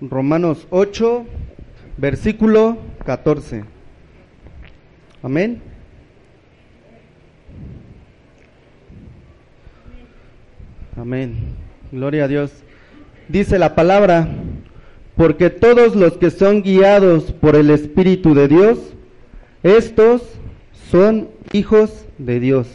Romanos 0.00 0.66
8, 0.70 1.24
versículo 1.96 2.78
14. 3.04 3.64
Amén. 5.22 5.73
Amén. 10.96 11.34
Gloria 11.90 12.24
a 12.24 12.28
Dios. 12.28 12.52
Dice 13.28 13.58
la 13.58 13.74
palabra, 13.74 14.28
porque 15.16 15.50
todos 15.50 15.96
los 15.96 16.18
que 16.18 16.30
son 16.30 16.62
guiados 16.62 17.32
por 17.32 17.56
el 17.56 17.70
Espíritu 17.70 18.32
de 18.32 18.46
Dios, 18.46 18.78
estos 19.64 20.22
son 20.90 21.28
hijos 21.52 22.06
de 22.18 22.38
Dios. 22.38 22.68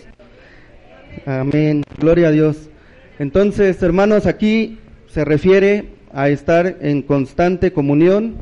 Amén. 1.26 1.84
Gloria 1.98 2.28
a 2.28 2.32
Dios. 2.32 2.70
Entonces, 3.20 3.82
hermanos, 3.82 4.26
aquí 4.26 4.80
se 5.08 5.24
refiere 5.24 5.86
a 6.14 6.28
estar 6.28 6.76
en 6.82 7.02
constante 7.02 7.72
comunión, 7.72 8.36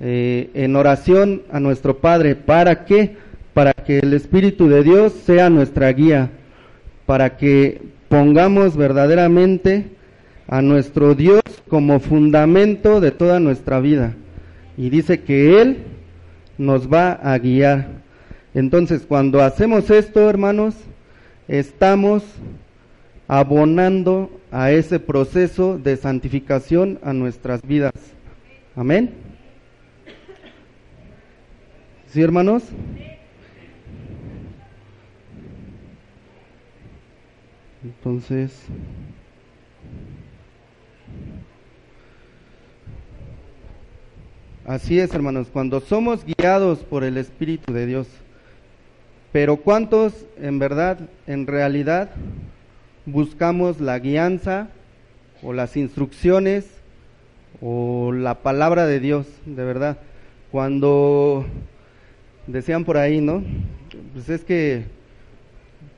eh, 0.00 0.50
en 0.54 0.74
oración 0.74 1.42
a 1.52 1.60
nuestro 1.60 1.98
Padre. 1.98 2.34
¿Para 2.34 2.86
qué? 2.86 3.16
Para 3.54 3.72
que 3.72 4.00
el 4.00 4.14
Espíritu 4.14 4.68
de 4.68 4.82
Dios 4.82 5.12
sea 5.24 5.48
nuestra 5.48 5.92
guía, 5.92 6.30
para 7.06 7.36
que 7.36 7.92
pongamos 8.12 8.76
verdaderamente 8.76 9.86
a 10.46 10.60
nuestro 10.60 11.14
Dios 11.14 11.40
como 11.66 11.98
fundamento 11.98 13.00
de 13.00 13.10
toda 13.10 13.40
nuestra 13.40 13.80
vida. 13.80 14.12
Y 14.76 14.90
dice 14.90 15.22
que 15.22 15.62
Él 15.62 15.78
nos 16.58 16.92
va 16.92 17.12
a 17.12 17.38
guiar. 17.38 17.86
Entonces, 18.52 19.06
cuando 19.08 19.40
hacemos 19.40 19.88
esto, 19.88 20.28
hermanos, 20.28 20.74
estamos 21.48 22.22
abonando 23.28 24.30
a 24.50 24.72
ese 24.72 25.00
proceso 25.00 25.78
de 25.78 25.96
santificación 25.96 26.98
a 27.02 27.14
nuestras 27.14 27.62
vidas. 27.62 27.94
Amén. 28.76 29.08
¿Sí, 32.08 32.20
hermanos? 32.20 32.62
Entonces, 37.84 38.52
así 44.64 45.00
es, 45.00 45.12
hermanos, 45.12 45.48
cuando 45.52 45.80
somos 45.80 46.24
guiados 46.24 46.78
por 46.80 47.02
el 47.02 47.16
Espíritu 47.16 47.72
de 47.72 47.86
Dios, 47.86 48.06
pero 49.32 49.56
¿cuántos 49.56 50.26
en 50.40 50.60
verdad, 50.60 50.98
en 51.26 51.48
realidad, 51.48 52.10
buscamos 53.04 53.80
la 53.80 53.98
guianza 53.98 54.68
o 55.42 55.52
las 55.52 55.76
instrucciones 55.76 56.66
o 57.60 58.12
la 58.12 58.42
palabra 58.42 58.86
de 58.86 59.00
Dios, 59.00 59.26
de 59.44 59.64
verdad? 59.64 59.98
Cuando 60.52 61.46
decían 62.46 62.84
por 62.84 62.96
ahí, 62.96 63.20
¿no? 63.20 63.42
Pues 64.12 64.28
es 64.28 64.44
que 64.44 64.84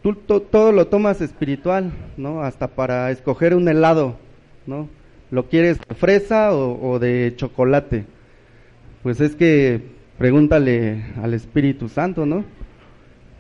tú 0.04 0.40
todo 0.40 0.70
lo 0.70 0.88
tomas 0.88 1.22
espiritual, 1.22 1.90
¿no? 2.18 2.42
Hasta 2.42 2.68
para 2.68 3.10
escoger 3.10 3.54
un 3.54 3.66
helado, 3.66 4.18
¿no? 4.66 4.90
¿Lo 5.30 5.48
quieres 5.48 5.78
de 5.88 5.94
fresa 5.94 6.52
o, 6.54 6.98
de 6.98 7.32
chocolate? 7.36 8.04
Pues 9.02 9.22
es 9.22 9.34
que 9.34 9.80
pregúntale 10.18 11.02
al 11.22 11.32
Espíritu 11.32 11.88
Santo, 11.88 12.26
¿no? 12.26 12.44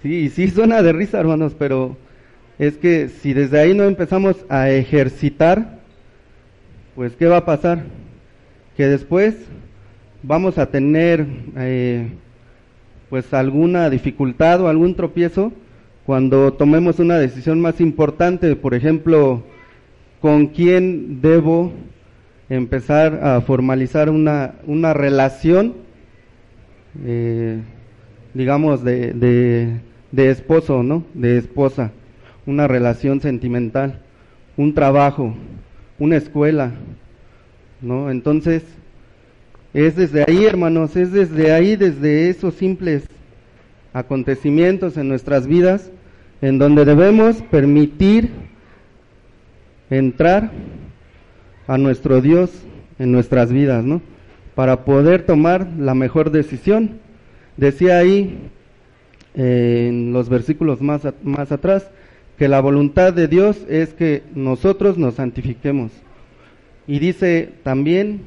Sí, 0.02 0.30
sí 0.30 0.48
suena 0.48 0.82
de 0.82 0.94
risa, 0.94 1.20
hermanos, 1.20 1.54
pero 1.58 1.98
es 2.58 2.78
que 2.78 3.08
si 3.10 3.34
desde 3.34 3.60
ahí 3.60 3.74
no 3.74 3.84
empezamos 3.84 4.36
a 4.48 4.70
ejercitar, 4.70 5.80
pues 6.94 7.14
¿qué 7.14 7.26
va 7.26 7.38
a 7.38 7.44
pasar? 7.44 7.84
Que 8.74 8.86
después 8.86 9.36
vamos 10.22 10.56
a 10.56 10.70
tener 10.70 11.26
eh, 11.58 12.08
pues 13.10 13.34
alguna 13.34 13.90
dificultad 13.90 14.62
o 14.62 14.68
algún 14.68 14.94
tropiezo 14.94 15.52
cuando 16.06 16.52
tomemos 16.52 16.98
una 16.98 17.18
decisión 17.18 17.60
más 17.60 17.80
importante, 17.80 18.56
por 18.56 18.74
ejemplo, 18.74 19.42
con 20.20 20.48
quién 20.48 21.20
debo 21.20 21.72
empezar 22.48 23.20
a 23.22 23.40
formalizar 23.40 24.10
una, 24.10 24.54
una 24.66 24.92
relación, 24.94 25.74
eh, 27.04 27.60
digamos, 28.34 28.84
de, 28.84 29.12
de 29.12 29.80
de 30.14 30.30
esposo, 30.30 30.82
¿no? 30.82 31.04
De 31.12 31.38
esposa, 31.38 31.90
una 32.46 32.68
relación 32.68 33.20
sentimental, 33.20 34.00
un 34.56 34.72
trabajo, 34.72 35.34
una 35.98 36.16
escuela, 36.16 36.72
¿no? 37.82 38.10
Entonces, 38.10 38.62
es 39.72 39.96
desde 39.96 40.24
ahí, 40.28 40.44
hermanos, 40.44 40.94
es 40.94 41.10
desde 41.10 41.52
ahí, 41.52 41.74
desde 41.74 42.28
esos 42.28 42.54
simples 42.54 43.08
acontecimientos 43.94 44.98
en 44.98 45.08
nuestras 45.08 45.46
vidas, 45.46 45.90
en 46.42 46.58
donde 46.58 46.84
debemos 46.84 47.40
permitir 47.42 48.30
entrar 49.88 50.50
a 51.66 51.78
nuestro 51.78 52.20
Dios 52.20 52.50
en 52.98 53.12
nuestras 53.12 53.50
vidas, 53.50 53.84
¿no? 53.84 54.02
Para 54.54 54.84
poder 54.84 55.22
tomar 55.22 55.68
la 55.78 55.94
mejor 55.94 56.30
decisión. 56.30 56.98
Decía 57.56 57.98
ahí 57.98 58.50
en 59.34 60.12
los 60.12 60.28
versículos 60.28 60.82
más, 60.82 61.02
más 61.22 61.50
atrás, 61.52 61.88
que 62.36 62.48
la 62.48 62.60
voluntad 62.60 63.12
de 63.12 63.28
Dios 63.28 63.64
es 63.68 63.94
que 63.94 64.22
nosotros 64.34 64.98
nos 64.98 65.14
santifiquemos. 65.14 65.92
Y 66.86 66.98
dice 66.98 67.48
también 67.62 68.22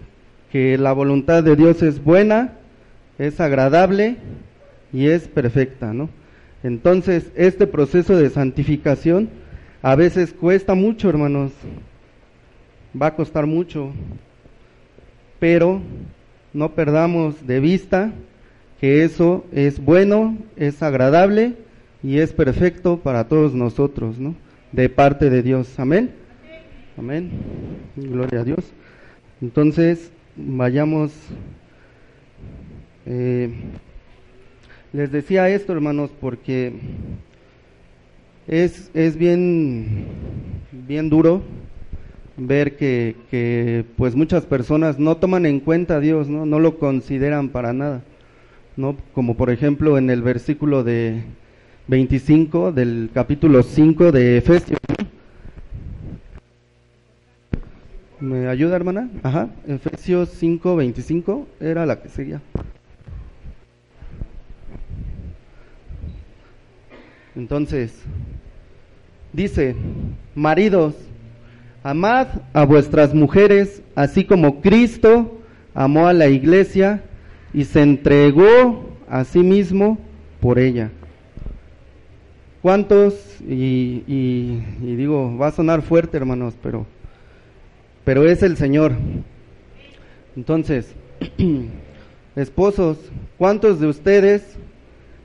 que 0.52 0.78
la 0.78 0.94
voluntad 0.94 1.44
de 1.44 1.58
Dios 1.58 1.84
es 1.84 2.02
buena, 2.02 2.54
es 3.20 3.42
agradable 3.42 4.16
y 4.94 5.08
es 5.08 5.28
perfecta, 5.28 5.94
¿no? 5.94 6.10
Entonces, 6.64 7.32
este 7.36 7.68
proceso 7.68 8.16
de 8.18 8.30
santificación 8.30 9.30
a 9.82 9.96
veces 9.96 10.34
cuesta 10.34 10.74
mucho, 10.74 11.10
hermanos. 11.10 11.52
Va 13.00 13.08
a 13.08 13.16
costar 13.16 13.46
mucho. 13.46 13.92
Pero 15.40 15.82
no 16.54 16.74
perdamos 16.74 17.46
de 17.46 17.60
vista 17.60 18.12
que 18.82 19.04
eso 19.04 19.46
es 19.52 19.80
bueno, 19.84 20.38
es 20.56 20.82
agradable 20.82 21.54
y 22.04 22.20
es 22.20 22.34
perfecto 22.34 22.98
para 22.98 23.28
todos 23.28 23.54
nosotros, 23.54 24.20
¿no? 24.20 24.36
De 24.72 24.90
parte 24.90 25.30
de 25.30 25.44
Dios. 25.44 25.80
Amén. 25.80 26.12
Amén. 26.98 27.30
Gloria 27.96 28.42
a 28.42 28.44
Dios. 28.44 28.72
Entonces, 29.42 30.12
vayamos. 30.36 31.12
Eh, 33.06 33.54
les 34.94 35.12
decía 35.12 35.50
esto, 35.50 35.74
hermanos, 35.74 36.12
porque 36.20 36.74
es, 38.48 38.90
es 38.94 39.18
bien, 39.18 40.06
bien 40.72 41.10
duro 41.10 41.42
ver 42.38 42.78
que, 42.78 43.86
pues 43.98 44.16
muchas 44.16 44.46
personas 44.46 45.00
no 45.00 45.18
toman 45.18 45.46
en 45.46 45.60
cuenta 45.60 45.96
a 45.96 46.00
Dios, 46.00 46.30
¿no? 46.30 46.46
no 46.46 46.60
lo 46.60 46.78
consideran 46.78 47.50
para 47.50 47.74
nada. 47.74 48.04
¿no? 48.76 48.96
Como 49.14 49.36
por 49.36 49.50
ejemplo 49.50 49.98
en 49.98 50.10
el 50.10 50.22
versículo 50.22 50.84
de 50.84 51.24
25 51.88 52.72
del 52.72 53.10
capítulo 53.14 53.64
5 53.64 54.12
de 54.12 54.38
Efesios. 54.38 54.80
¿Me 58.20 58.48
ayuda, 58.48 58.76
hermana? 58.76 59.10
Ajá, 59.24 59.50
Efesios 59.68 60.30
5, 60.30 60.76
25 60.76 61.48
era 61.60 61.86
la 61.86 62.02
que 62.02 62.10
seguía. 62.10 62.42
Entonces, 67.38 67.94
dice, 69.32 69.76
maridos, 70.34 70.96
amad 71.84 72.28
a 72.52 72.66
vuestras 72.66 73.14
mujeres, 73.14 73.84
así 73.94 74.26
como 74.26 74.60
Cristo 74.60 75.40
amó 75.76 76.08
a 76.08 76.14
la 76.14 76.30
iglesia 76.30 77.04
y 77.54 77.66
se 77.66 77.84
entregó 77.84 78.90
a 79.08 79.24
sí 79.24 79.44
mismo 79.44 80.00
por 80.40 80.58
ella. 80.58 80.90
¿Cuántos? 82.64 83.14
Y, 83.48 84.60
digo, 84.82 85.38
va 85.38 85.50
a 85.50 85.52
sonar 85.52 85.84
fuerte, 85.84 86.18
hermanos, 86.18 86.56
pero, 86.64 86.88
pero 88.04 88.28
es 88.28 88.42
el 88.42 88.58
Señor. 88.58 88.94
Entonces, 90.36 90.92
esposos, 92.36 92.98
¿cuántos 93.38 93.80
de 93.80 93.86
ustedes 93.86 94.58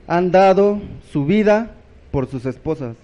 han 0.05 0.29
dado 0.29 0.79
su 1.11 1.25
vida 1.25 1.71
por 2.13 2.27
sus 2.27 2.45
esposas? 2.45 2.95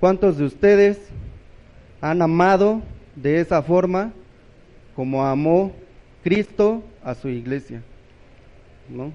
¿Cuántos 0.00 0.38
de 0.38 0.46
ustedes 0.46 0.98
han 2.00 2.20
amado 2.20 2.82
de 3.14 3.40
esa 3.40 3.62
forma 3.62 4.12
como 4.96 5.24
amó 5.24 5.72
Cristo 6.22 6.82
a 7.04 7.14
su 7.14 7.28
iglesia. 7.28 7.80
¿no? 8.88 9.12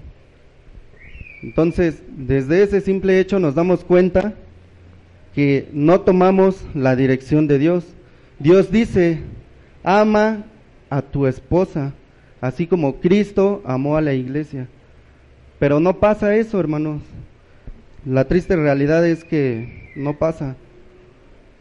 Entonces, 1.42 2.02
desde 2.16 2.62
ese 2.62 2.80
simple 2.80 3.20
hecho 3.20 3.38
nos 3.38 3.54
damos 3.54 3.84
cuenta 3.84 4.34
que 5.34 5.68
no 5.72 6.00
tomamos 6.00 6.64
la 6.74 6.96
dirección 6.96 7.46
de 7.46 7.58
Dios. 7.58 7.84
Dios 8.38 8.72
dice, 8.72 9.20
ama 9.84 10.44
a 10.90 11.02
tu 11.02 11.26
esposa, 11.26 11.92
así 12.40 12.66
como 12.66 12.96
Cristo 12.96 13.62
amó 13.64 13.96
a 13.96 14.00
la 14.00 14.14
iglesia. 14.14 14.66
Pero 15.58 15.78
no 15.78 15.98
pasa 15.98 16.34
eso, 16.34 16.58
hermanos. 16.58 17.02
La 18.08 18.24
triste 18.24 18.56
realidad 18.56 19.06
es 19.06 19.22
que 19.22 19.90
no 19.94 20.16
pasa. 20.16 20.56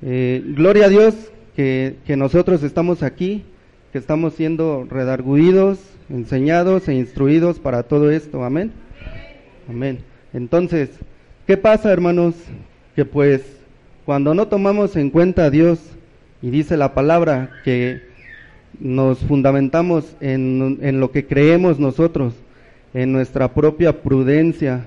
Eh, 0.02 0.42
gloria 0.56 0.86
a 0.86 0.90
Dios 0.90 1.14
que, 1.58 1.98
que, 2.06 2.16
nosotros 2.16 2.64
estamos 2.64 3.04
aquí, 3.04 3.44
que 3.92 3.98
estamos 3.98 4.36
siendo 4.36 4.88
redarguidos, 4.90 5.78
enseñados 6.10 6.88
e 6.88 6.94
instruidos 6.94 7.60
para 7.60 7.84
todo 7.84 8.12
esto. 8.12 8.46
Amén. 8.46 8.72
Amén. 9.68 10.00
Entonces, 10.34 10.90
¿qué 11.46 11.58
pasa, 11.58 11.92
hermanos? 11.92 12.34
Que 12.96 13.04
pues 13.04 13.42
cuando 14.06 14.34
no 14.34 14.48
tomamos 14.48 14.96
en 14.96 15.10
cuenta 15.10 15.44
a 15.44 15.50
Dios, 15.50 15.82
y 16.42 16.50
dice 16.50 16.78
la 16.78 16.94
palabra 16.94 17.52
que 17.66 18.04
nos 18.80 19.20
fundamentamos 19.20 20.16
en, 20.22 20.78
en 20.82 21.02
lo 21.02 21.12
que 21.12 21.26
creemos 21.26 21.78
nosotros, 21.78 22.36
en 22.94 23.12
nuestra 23.12 23.54
propia 23.54 24.02
prudencia, 24.02 24.86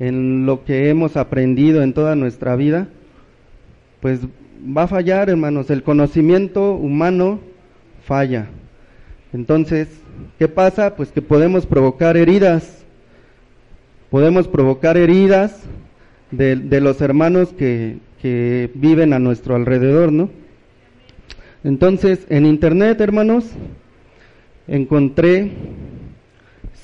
en 0.00 0.46
lo 0.46 0.64
que 0.64 0.88
hemos 0.90 1.16
aprendido 1.16 1.82
en 1.82 1.92
toda 1.92 2.14
nuestra 2.14 2.56
vida, 2.56 2.88
pues 4.00 4.20
va 4.76 4.84
a 4.84 4.88
fallar, 4.88 5.28
hermanos. 5.28 5.70
El 5.70 5.82
conocimiento 5.82 6.74
humano 6.74 7.40
falla. 8.04 8.48
Entonces, 9.32 9.88
¿qué 10.38 10.48
pasa? 10.48 10.94
Pues 10.96 11.10
que 11.10 11.22
podemos 11.22 11.66
provocar 11.66 12.16
heridas. 12.16 12.84
Podemos 14.10 14.48
provocar 14.48 14.96
heridas 14.96 15.62
de, 16.30 16.80
los 16.80 17.00
hermanos 17.00 17.52
que, 17.52 17.98
que 18.22 18.70
viven 18.74 19.12
a 19.12 19.18
nuestro 19.18 19.54
alrededor, 19.54 20.12
¿no? 20.12 20.30
Entonces, 21.64 22.24
en 22.30 22.46
internet, 22.46 23.00
hermanos, 23.00 23.44
encontré 24.66 25.50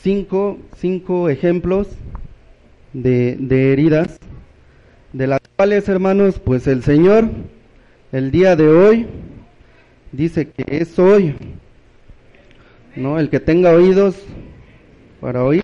cinco, 0.02 0.58
cinco 0.76 1.30
ejemplos 1.30 1.88
de, 2.94 3.72
heridas, 3.72 4.18
de 5.12 5.26
las 5.26 5.40
cuales, 5.56 5.88
hermanos, 5.88 6.40
pues 6.42 6.66
el 6.66 6.82
Señor, 6.82 7.28
el 8.12 8.30
día 8.30 8.56
de 8.56 8.68
hoy, 8.68 9.06
dice 10.12 10.48
que 10.48 10.64
es 10.78 10.98
hoy, 10.98 11.34
¿no? 12.96 13.18
El 13.18 13.28
que 13.28 13.40
tenga 13.40 13.72
oídos 13.72 14.16
para 15.20 15.44
oír. 15.44 15.62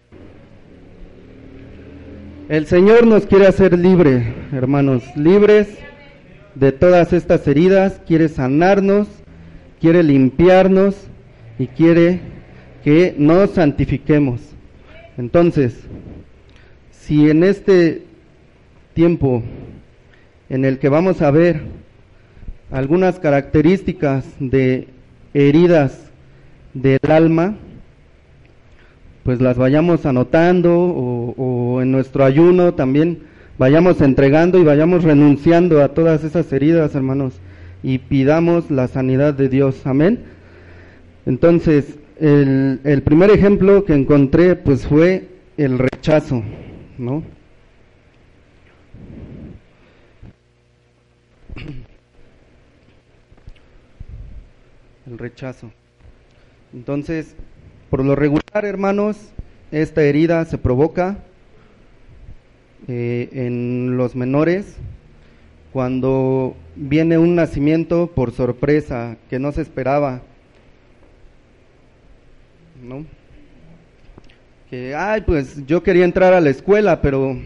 El 2.49 2.67
Señor 2.67 3.07
nos 3.07 3.27
quiere 3.27 3.47
hacer 3.47 3.79
libre, 3.79 4.35
hermanos, 4.53 5.05
libres 5.15 5.69
de 6.57 6.73
todas 6.73 7.13
estas 7.13 7.47
heridas, 7.47 8.01
quiere 8.07 8.29
sanarnos, 8.29 9.07
quiere 9.81 10.03
limpiarnos 10.03 10.97
y 11.61 11.69
quiere 11.69 12.21
que 12.83 13.15
nos 13.17 13.51
santifiquemos. 13.51 14.41
Entonces, 15.17 15.77
si 17.01 17.31
en 17.31 17.43
este 17.45 18.03
tiempo 18.95 19.43
en 20.49 20.65
el 20.65 20.79
que 20.79 20.89
vamos 20.89 21.23
a 21.23 21.31
ver 21.31 21.63
algunas 22.71 23.19
características 23.19 24.25
de 24.39 24.89
heridas 25.35 26.11
del 26.75 27.01
alma, 27.09 27.57
pues 29.25 29.41
las 29.41 29.57
vayamos 29.57 30.07
anotando 30.07 30.77
o, 30.79 31.83
en 31.83 31.91
nuestro 31.91 32.25
ayuno 32.25 32.75
también 32.75 33.21
vayamos 33.59 34.01
entregando 34.01 34.59
y 34.59 34.65
vayamos 34.65 35.03
renunciando 35.05 35.83
a 35.83 35.89
todas 35.89 36.25
esas 36.25 36.53
heridas, 36.53 36.95
hermanos, 36.95 37.35
y 37.83 37.99
pidamos 37.99 38.71
la 38.71 38.89
sanidad 38.89 39.35
de 39.35 39.49
Dios. 39.49 39.87
Amén. 39.87 40.21
Entonces, 41.27 41.99
el, 42.21 42.81
el 42.85 43.03
primer 43.03 43.31
ejemplo 43.31 43.85
que 43.85 43.95
encontré, 43.95 44.57
pues 44.57 44.87
fue 44.87 45.29
el 45.57 45.79
rechazo, 45.79 46.43
¿no? 47.01 47.23
El 55.07 55.19
rechazo. 55.19 55.73
Entonces, 56.75 57.35
por 57.89 58.05
lo 58.05 58.15
regular, 58.15 58.65
hermanos, 58.65 59.17
esta 59.73 60.03
herida 60.03 60.45
se 60.45 60.59
provoca 60.59 61.25
eh, 62.87 63.31
en 63.33 63.97
los 63.97 64.15
menores 64.15 64.77
cuando 65.73 66.55
viene 66.77 67.17
un 67.17 67.35
nacimiento 67.35 68.09
por 68.09 68.33
sorpresa 68.33 69.17
que 69.31 69.39
no 69.39 69.53
se 69.53 69.63
esperaba, 69.63 70.21
¿no? 72.83 73.07
Que, 74.71 74.95
ay, 74.95 75.23
pues 75.23 75.67
yo 75.67 75.83
quería 75.83 76.05
entrar 76.05 76.33
a 76.33 76.41
la 76.41 76.49
escuela, 76.49 77.03
pero 77.03 77.37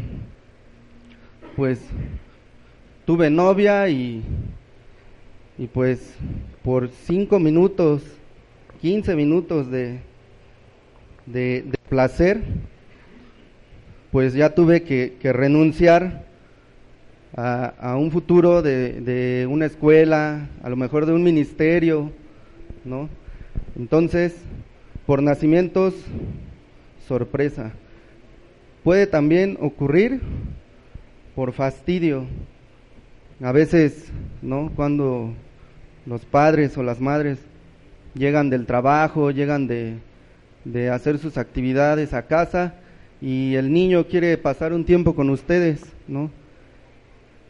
pues 1.56 1.80
tuve 3.06 3.30
novia 3.30 3.88
y, 3.88 4.22
y 5.56 5.66
pues 5.66 6.14
por 6.62 6.90
cinco 6.90 7.38
minutos, 7.38 8.02
quince 8.80 9.16
minutos 9.16 9.70
de, 9.70 10.00
de, 11.24 11.62
de 11.62 11.78
placer, 11.88 12.42
pues 14.14 14.34
ya 14.34 14.54
tuve 14.54 14.82
que, 14.82 15.16
renunciar 15.32 16.26
a, 17.36 17.96
un 17.96 18.10
futuro 18.12 18.62
de, 18.62 19.48
una 19.50 19.66
escuela, 19.66 20.46
a 20.62 20.68
lo 20.68 20.76
mejor 20.76 21.04
de 21.04 21.12
un 21.12 21.24
ministerio, 21.24 22.12
¿no? 22.84 23.08
Entonces, 23.76 24.36
por 25.04 25.20
nacimientos, 25.20 25.94
sorpresa. 27.06 27.72
Puede 28.82 29.06
también 29.06 29.56
ocurrir 29.60 30.20
por 31.34 31.52
fastidio. 31.52 32.26
A 33.42 33.52
veces, 33.52 34.06
¿no? 34.42 34.70
Cuando 34.76 35.32
los 36.06 36.24
padres 36.24 36.76
o 36.78 36.82
las 36.82 37.00
madres 37.00 37.38
llegan 38.14 38.50
del 38.50 38.66
trabajo, 38.66 39.30
llegan 39.30 39.66
de, 39.66 39.94
de 40.64 40.90
hacer 40.90 41.18
sus 41.18 41.36
actividades 41.36 42.14
a 42.14 42.26
casa 42.26 42.74
y 43.20 43.54
el 43.54 43.72
niño 43.72 44.06
quiere 44.06 44.36
pasar 44.38 44.72
un 44.72 44.84
tiempo 44.84 45.14
con 45.14 45.30
ustedes, 45.30 45.80
¿no? 46.06 46.30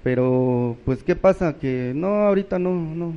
Pero, 0.03 0.77
pues, 0.85 1.03
¿qué 1.03 1.17
pasa? 1.17 1.55
Que 1.55 1.93
no, 1.95 2.27
ahorita 2.27 2.59
no, 2.59 2.75
no. 2.75 3.15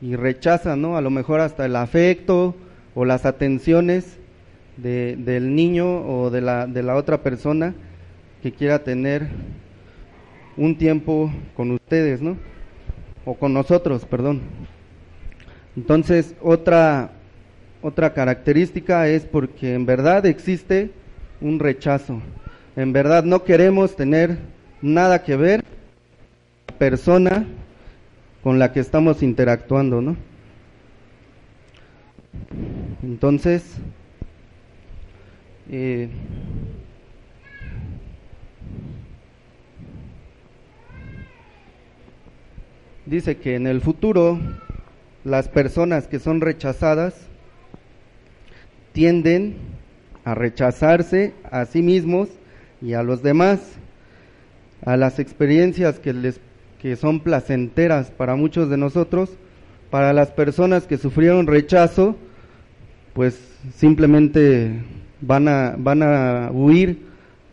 Y 0.00 0.16
rechaza, 0.16 0.76
¿no? 0.76 0.96
A 0.96 1.00
lo 1.00 1.10
mejor 1.10 1.40
hasta 1.40 1.64
el 1.64 1.76
afecto 1.76 2.54
o 2.94 3.04
las 3.04 3.24
atenciones 3.24 4.18
de, 4.76 5.16
del 5.16 5.54
niño 5.54 6.06
o 6.06 6.30
de 6.30 6.40
la, 6.40 6.66
de 6.66 6.82
la 6.82 6.96
otra 6.96 7.22
persona 7.22 7.74
que 8.42 8.52
quiera 8.52 8.82
tener 8.84 9.28
un 10.56 10.76
tiempo 10.76 11.32
con 11.56 11.70
ustedes, 11.70 12.20
¿no? 12.20 12.36
O 13.24 13.34
con 13.34 13.54
nosotros, 13.54 14.04
perdón. 14.04 14.42
Entonces, 15.76 16.34
otra, 16.40 17.10
otra 17.82 18.12
característica 18.12 19.08
es 19.08 19.24
porque 19.24 19.74
en 19.74 19.86
verdad 19.86 20.26
existe 20.26 20.90
un 21.40 21.58
rechazo. 21.58 22.20
En 22.76 22.92
verdad 22.92 23.24
no 23.24 23.44
queremos 23.44 23.96
tener 23.96 24.38
nada 24.82 25.22
que 25.22 25.36
ver 25.36 25.62
con 25.62 25.72
la 26.68 26.78
persona 26.78 27.46
con 28.42 28.58
la 28.58 28.72
que 28.72 28.80
estamos 28.80 29.22
interactuando, 29.22 30.02
¿no? 30.02 30.16
Entonces, 33.02 33.78
eh, 35.70 36.08
dice 43.06 43.36
que 43.36 43.54
en 43.54 43.66
el 43.66 43.80
futuro 43.80 44.38
las 45.24 45.48
personas 45.48 46.06
que 46.06 46.18
son 46.18 46.40
rechazadas 46.40 47.14
tienden 48.92 49.56
a 50.24 50.34
rechazarse 50.34 51.34
a 51.50 51.64
sí 51.64 51.82
mismos 51.82 52.28
y 52.80 52.94
a 52.94 53.02
los 53.02 53.22
demás, 53.22 53.60
a 54.84 54.96
las 54.96 55.18
experiencias 55.18 55.98
que, 55.98 56.12
les, 56.12 56.40
que 56.80 56.96
son 56.96 57.20
placenteras 57.20 58.10
para 58.10 58.36
muchos 58.36 58.68
de 58.70 58.76
nosotros, 58.76 59.30
para 59.90 60.12
las 60.12 60.30
personas 60.30 60.86
que 60.86 60.98
sufrieron 60.98 61.46
rechazo, 61.46 62.16
pues 63.14 63.38
simplemente 63.74 64.82
van 65.26 65.48
a, 65.48 65.74
van 65.78 66.02
a 66.02 66.50
huir 66.52 66.98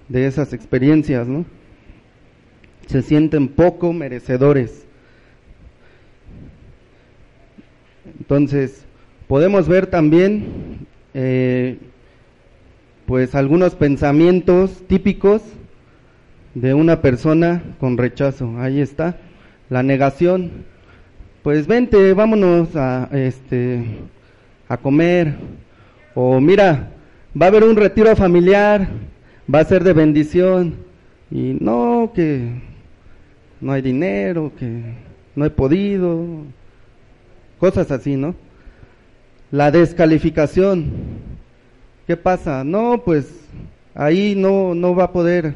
de 0.10 0.28
esas 0.28 0.54
experiencias, 0.54 1.28
¿no? 1.28 1.46
Se 2.88 3.02
sienten 3.02 3.48
poco 3.48 3.94
merecedores. 3.94 4.86
Entonces, 8.20 8.86
podemos 9.28 9.68
ver 9.68 9.88
también 9.88 10.88
eh, 11.14 11.78
pues 13.06 13.36
algunos 13.36 13.76
pensamientos 13.76 14.84
típicos 14.88 15.42
de 16.54 16.74
una 16.74 17.02
persona 17.02 17.64
con 17.80 17.98
rechazo. 17.98 18.58
Ahí 18.58 18.82
está, 18.82 19.18
la 19.70 19.84
negación. 19.84 20.66
Pues 21.44 21.68
vente, 21.68 22.14
vámonos 22.14 22.76
a 22.76 23.10
este 23.14 23.84
a 24.68 24.78
comer, 24.78 25.34
o 26.16 26.40
mira, 26.40 26.92
va 27.40 27.46
a 27.46 27.50
haber 27.50 27.64
un 27.64 27.76
retiro 27.76 28.16
familiar, 28.16 28.88
va 29.54 29.60
a 29.60 29.66
ser 29.66 29.84
de 29.84 29.94
bendición, 29.94 30.76
y 31.30 31.58
no, 31.60 32.12
que 32.14 32.50
no 33.62 33.72
hay 33.72 33.82
dinero, 33.82 34.52
que 34.58 34.82
no 35.36 35.46
he 35.46 35.50
podido, 35.50 36.44
cosas 37.60 37.92
así, 37.92 38.16
¿no? 38.16 38.36
La 39.52 39.72
descalificación, 39.72 40.92
¿qué 42.08 42.18
pasa? 42.18 42.64
No, 42.64 43.02
pues 43.04 43.32
ahí 43.96 44.36
no, 44.36 44.76
no 44.76 44.96
va 44.96 45.06
a 45.06 45.12
poder 45.12 45.54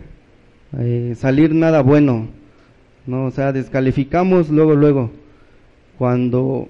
eh, 0.77 1.15
salir 1.17 1.53
nada 1.53 1.81
bueno, 1.81 2.27
¿no? 3.05 3.25
O 3.25 3.31
sea, 3.31 3.51
descalificamos 3.51 4.49
luego, 4.49 4.75
luego, 4.75 5.11
cuando 5.97 6.69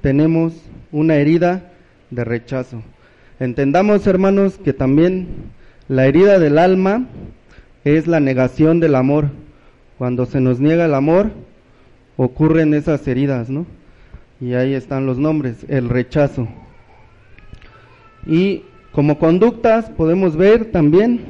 tenemos 0.00 0.54
una 0.90 1.16
herida 1.16 1.72
de 2.10 2.24
rechazo. 2.24 2.82
Entendamos, 3.42 4.06
hermanos, 4.06 4.56
que 4.62 4.72
también 4.72 5.26
la 5.88 6.06
herida 6.06 6.38
del 6.38 6.58
alma 6.58 7.08
es 7.82 8.06
la 8.06 8.20
negación 8.20 8.78
del 8.78 8.94
amor. 8.94 9.30
Cuando 9.98 10.26
se 10.26 10.40
nos 10.40 10.60
niega 10.60 10.84
el 10.84 10.94
amor, 10.94 11.32
ocurren 12.16 12.72
esas 12.72 13.04
heridas, 13.08 13.50
¿no? 13.50 13.66
Y 14.40 14.54
ahí 14.54 14.74
están 14.74 15.06
los 15.06 15.18
nombres, 15.18 15.66
el 15.66 15.88
rechazo. 15.88 16.46
Y 18.28 18.62
como 18.92 19.18
conductas 19.18 19.90
podemos 19.90 20.36
ver 20.36 20.66
también 20.66 21.22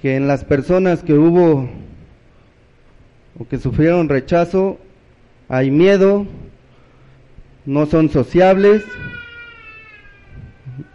que 0.00 0.16
en 0.16 0.26
las 0.26 0.42
personas 0.42 1.02
que 1.02 1.12
hubo 1.12 1.68
o 3.38 3.46
que 3.46 3.58
sufrieron 3.58 4.08
rechazo 4.08 4.78
hay 5.50 5.70
miedo, 5.70 6.26
no 7.66 7.84
son 7.84 8.08
sociables, 8.08 8.82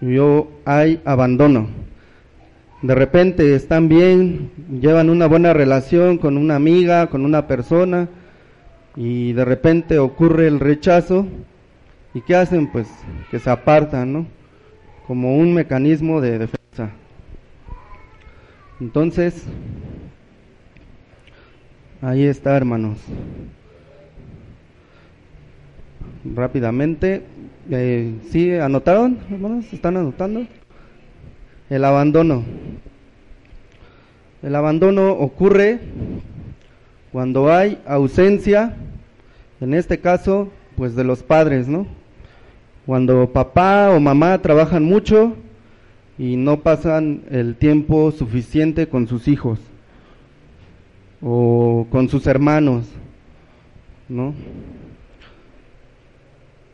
yo 0.02 0.52
hay 0.66 1.02
abandono. 1.06 1.68
De 2.82 2.96
repente 2.96 3.56
están 3.56 3.88
bien, 3.88 4.52
llevan 4.82 5.10
una 5.10 5.26
buena 5.28 5.54
relación 5.54 6.18
con 6.18 6.38
una 6.38 6.56
amiga, 6.56 7.08
con 7.08 7.26
una 7.26 7.48
persona, 7.48 8.10
y 8.96 9.34
de 9.34 9.46
repente 9.46 10.00
ocurre 10.00 10.48
el 10.48 10.60
rechazo, 10.60 11.26
¿y 12.14 12.22
qué 12.22 12.36
hacen? 12.36 12.68
Pues 12.68 12.88
que 13.32 13.40
se 13.40 13.50
apartan, 13.50 14.14
¿no? 14.14 14.26
Como 15.08 15.38
un 15.38 15.54
mecanismo 15.54 16.20
de 16.22 16.40
defensa. 16.40 16.92
Entonces, 18.80 19.46
ahí 22.02 22.26
está, 22.26 22.58
hermanos. 22.58 22.98
Rápidamente, 26.36 27.24
eh, 27.70 28.14
¿sí 28.30 28.54
anotaron, 28.54 29.20
hermanos? 29.32 29.72
¿Están 29.72 29.98
anotando? 29.98 30.46
El 31.70 31.86
abandono. 31.86 32.44
El 34.42 34.56
abandono 34.56 35.12
ocurre 35.12 35.80
cuando 37.12 37.52
hay 37.52 37.80
ausencia, 37.86 38.76
en 39.62 39.74
este 39.74 40.00
caso, 40.00 40.50
pues 40.76 40.96
de 40.96 41.04
los 41.04 41.24
padres, 41.24 41.68
¿no? 41.68 41.88
Cuando 42.86 43.32
papá 43.32 43.92
o 43.92 44.00
mamá 44.00 44.42
trabajan 44.42 44.84
mucho 44.84 45.36
y 46.18 46.36
no 46.36 46.60
pasan 46.60 47.22
el 47.32 47.56
tiempo 47.56 48.12
suficiente 48.12 48.88
con 48.88 49.08
sus 49.08 49.28
hijos 49.28 49.60
o 51.22 51.88
con 51.90 52.10
sus 52.10 52.28
hermanos, 52.28 52.86
¿no? 54.10 54.34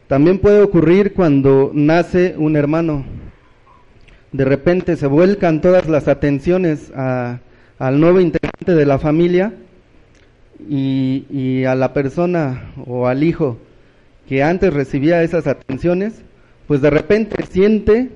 También 0.10 0.40
puede 0.40 0.64
ocurrir 0.64 1.14
cuando 1.14 1.70
nace 1.72 2.34
un 2.36 2.56
hermano. 2.56 3.06
De 4.32 4.44
repente 4.44 4.96
se 4.96 5.06
vuelcan 5.06 5.62
todas 5.62 5.88
las 5.88 6.08
atenciones 6.08 6.92
al 6.96 8.00
nuevo 8.00 8.20
integrante 8.20 8.74
de 8.74 8.88
la 8.88 8.98
familia 8.98 9.54
y, 10.68 11.64
a 11.64 11.76
la 11.76 11.94
persona 11.94 12.72
o 12.88 13.06
al 13.06 13.24
hijo 13.24 13.60
que 14.28 14.42
antes 14.42 14.74
recibía 14.74 15.22
esas 15.22 15.46
atenciones, 15.46 16.24
pues 16.66 16.82
de 16.82 16.90
repente 16.90 17.46
siente 17.48 18.10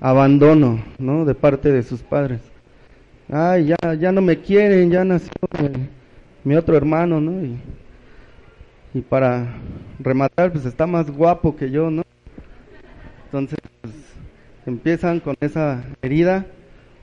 abandono, 0.00 0.82
¿no? 0.96 1.26
De 1.26 1.34
parte 1.34 1.70
de 1.70 1.82
sus 1.82 2.00
padres. 2.00 2.40
Ay, 3.30 3.66
ya, 3.66 3.92
ya 3.92 4.10
no 4.10 4.22
me 4.22 4.38
quieren, 4.38 4.90
ya 4.90 5.04
nació 5.04 5.30
mi, 6.44 6.56
otro 6.56 6.78
hermano, 6.78 7.20
¿no? 7.20 7.58
Y, 8.94 9.00
para 9.00 9.54
rematar, 9.98 10.52
pues 10.52 10.64
está 10.64 10.86
más 10.86 11.10
guapo 11.10 11.56
que 11.56 11.70
yo, 11.70 11.90
¿no? 11.90 12.02
Entonces, 13.26 13.58
pues, 13.80 13.94
empiezan 14.66 15.20
con 15.20 15.36
esa 15.40 15.82
herida 16.00 16.46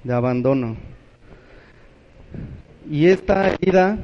de 0.04 0.14
abandono. 0.14 0.78
Y 2.90 3.08
esta 3.08 3.50
herida 3.50 3.98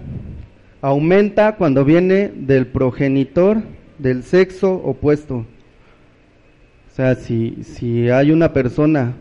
aumenta 0.82 1.56
cuando 1.56 1.84
viene 1.84 2.32
del 2.36 2.67
progenitor 2.67 3.63
del 3.97 4.23
sexo 4.23 4.73
opuesto. 4.73 5.38
O 5.38 6.95
sea, 6.95 7.15
si, 7.15 7.63
si 7.63 8.10
hay 8.10 8.32
una 8.32 8.54
persona 8.54 9.13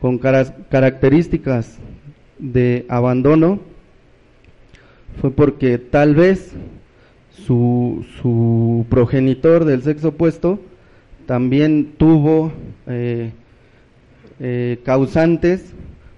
con 0.00 0.18
características 0.18 1.78
de 2.38 2.86
abandono, 2.88 3.60
fue 5.20 5.30
porque 5.30 5.78
tal 5.78 6.14
vez 6.14 6.52
su, 7.44 8.04
su 8.20 8.86
progenitor 8.88 9.64
del 9.64 9.82
sexo 9.82 10.08
opuesto 10.08 10.58
también 11.26 11.94
tuvo 11.98 12.52
eh, 12.86 13.32
eh, 14.40 14.78
causantes 14.84 15.72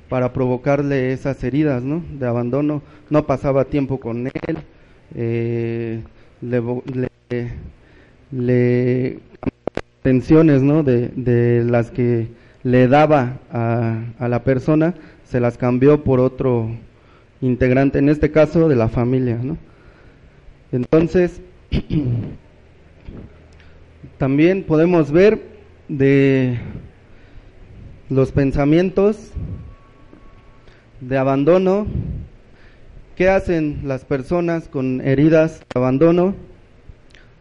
para 0.09 0.33
provocarle 0.33 1.13
esas 1.13 1.43
heridas 1.45 1.83
¿no? 1.83 2.03
de 2.19 2.27
abandono. 2.27 2.83
No 3.11 3.27
pasaba 3.27 3.65
tiempo 3.65 3.99
con 3.99 4.27
él, 4.27 4.59
eh, 5.15 6.03
le, 6.43 6.63
le, 7.31 7.53
le 8.31 9.19
tensiones 10.03 10.63
¿no? 10.63 10.83
de, 10.83 11.09
de, 11.17 11.65
las 11.65 11.91
que 11.91 12.29
le 12.63 12.89
daba 12.89 13.39
a, 13.51 13.99
a, 14.19 14.29
la 14.29 14.45
persona, 14.45 14.95
se 15.25 15.41
las 15.41 15.57
cambió 15.59 16.05
por 16.05 16.21
otro 16.21 16.71
integrante, 17.41 17.99
en 17.99 18.09
este 18.09 18.31
caso 18.31 18.69
de 18.69 18.77
la 18.77 18.89
familia. 18.89 19.39
¿no? 19.43 19.57
Entonces, 20.73 21.41
también 24.19 24.65
podemos 24.65 25.11
ver 25.11 25.41
de 25.89 26.59
los 28.11 28.33
pensamientos 28.33 29.33
de 31.01 31.17
abandono, 31.17 31.87
¿qué 33.17 33.29
hacen 33.29 33.81
las 33.85 34.05
personas 34.05 34.69
con 34.69 35.01
heridas 35.01 35.61
de 35.61 35.81
abandono? 35.81 36.35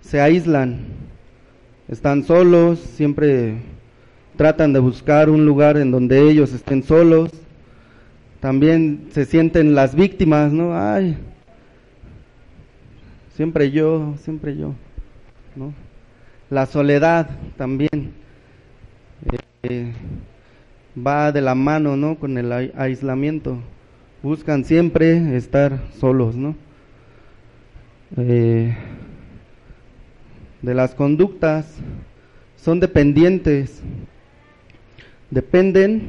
se 0.07 0.21
aíslan, 0.21 0.77
están 1.89 2.23
solos, 2.23 2.79
siempre 2.79 3.55
tratan 4.37 4.71
de 4.71 4.79
buscar 4.79 5.29
un 5.29 5.45
lugar 5.45 5.75
en 5.75 5.91
donde 5.91 6.29
ellos 6.29 6.53
estén 6.53 6.83
solos, 6.83 7.31
también 8.39 9.09
se 9.11 9.25
sienten 9.25 9.75
las 9.75 9.95
víctimas, 9.95 10.53
¿no? 10.53 10.77
Ay, 10.79 11.17
siempre 13.37 13.69
yo, 13.69 14.15
siempre 14.23 14.57
yo, 14.57 14.73
¿no? 15.55 15.71
La 16.49 16.65
soledad 16.65 17.29
también 17.55 18.11
eh, 19.61 19.93
va 20.97 21.31
de 21.31 21.41
la 21.41 21.53
mano, 21.53 21.95
¿no? 21.95 22.15
Con 22.15 22.35
el 22.39 22.51
aislamiento, 22.51 23.59
buscan 24.23 24.65
siempre 24.65 25.37
estar 25.37 25.79
solos, 25.99 26.35
¿no? 26.35 26.55
Eh, 28.17 28.75
de 30.63 30.73
las 30.73 30.95
conductas 30.95 31.75
son 32.55 32.79
dependientes, 32.79 33.83
dependen 35.29 36.07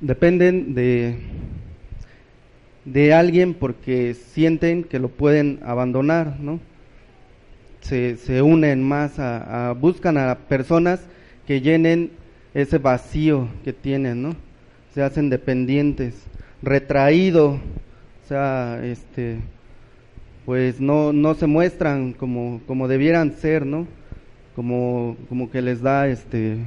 dependen 0.00 0.74
de 0.74 1.16
de 2.84 3.14
alguien 3.14 3.54
porque 3.54 4.14
sienten 4.14 4.84
que 4.84 4.98
lo 4.98 5.08
pueden 5.08 5.60
abandonar, 5.64 6.38
¿no? 6.40 6.60
Se, 7.80 8.16
se 8.16 8.42
unen 8.42 8.82
más 8.82 9.18
a, 9.18 9.72
buscan 9.78 10.16
a 10.16 10.36
personas 10.48 11.00
que 11.46 11.60
llenen 11.60 12.10
ese 12.54 12.78
vacío 12.78 13.48
que 13.64 13.72
tienen, 13.72 14.22
¿no? 14.22 14.36
Se 14.94 15.02
hacen 15.02 15.28
dependientes, 15.28 16.14
retraído, 16.62 17.52
o 17.52 18.28
sea, 18.28 18.80
este, 18.82 19.38
pues 20.46 20.80
no, 20.80 21.12
no 21.12 21.34
se 21.34 21.46
muestran 21.46 22.12
como, 22.12 22.60
como 22.66 22.88
debieran 22.88 23.32
ser, 23.32 23.66
¿no? 23.66 23.86
Como, 24.54 25.16
como 25.28 25.50
que 25.50 25.60
les 25.60 25.82
da 25.82 26.08
este 26.08 26.58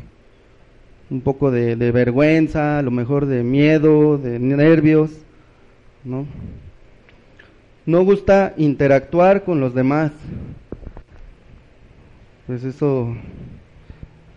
un 1.09 1.22
poco 1.22 1.51
de, 1.51 1.78
de 1.78 1.91
vergüenza, 1.91 2.80
a 2.80 2.82
lo 2.82 2.91
mejor 2.91 3.28
de 3.28 3.41
miedo, 3.41 4.18
de 4.18 4.39
nervios, 4.39 5.11
¿no? 6.04 6.26
no 7.88 8.04
gusta 8.04 8.54
interactuar 8.58 9.45
con 9.45 9.62
los 9.62 9.74
demás. 9.74 10.12
Pues 12.45 12.64
eso 12.66 13.16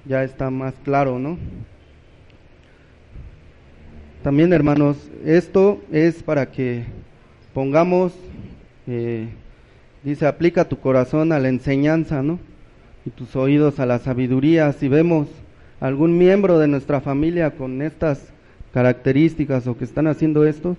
ya 0.07 0.23
está 0.23 0.51
más 0.51 0.73
claro, 0.85 1.19
¿no? 1.19 1.37
También, 4.23 4.53
hermanos, 4.53 4.97
esto 5.25 5.81
es 5.91 6.23
para 6.23 6.53
que 6.53 6.85
pongamos, 7.53 8.13
eh, 8.87 9.29
dice, 10.05 10.27
aplica 10.27 10.69
tu 10.69 10.79
corazón 10.79 11.33
a 11.33 11.41
la 11.41 11.49
enseñanza, 11.49 12.23
¿no? 12.23 12.39
Y 13.05 13.11
tus 13.11 13.35
oídos 13.35 13.81
a 13.81 13.87
la 13.87 13.99
sabiduría. 13.99 14.73
Si 14.73 14.89
vemos 14.89 15.27
algún 15.81 16.17
miembro 16.19 16.61
de 16.61 16.69
nuestra 16.69 17.01
familia 17.01 17.51
con 17.51 17.83
estas 17.83 18.29
características 18.73 19.67
o 19.67 19.77
que 19.77 19.85
están 19.85 20.07
haciendo 20.07 20.45
esto, 20.45 20.77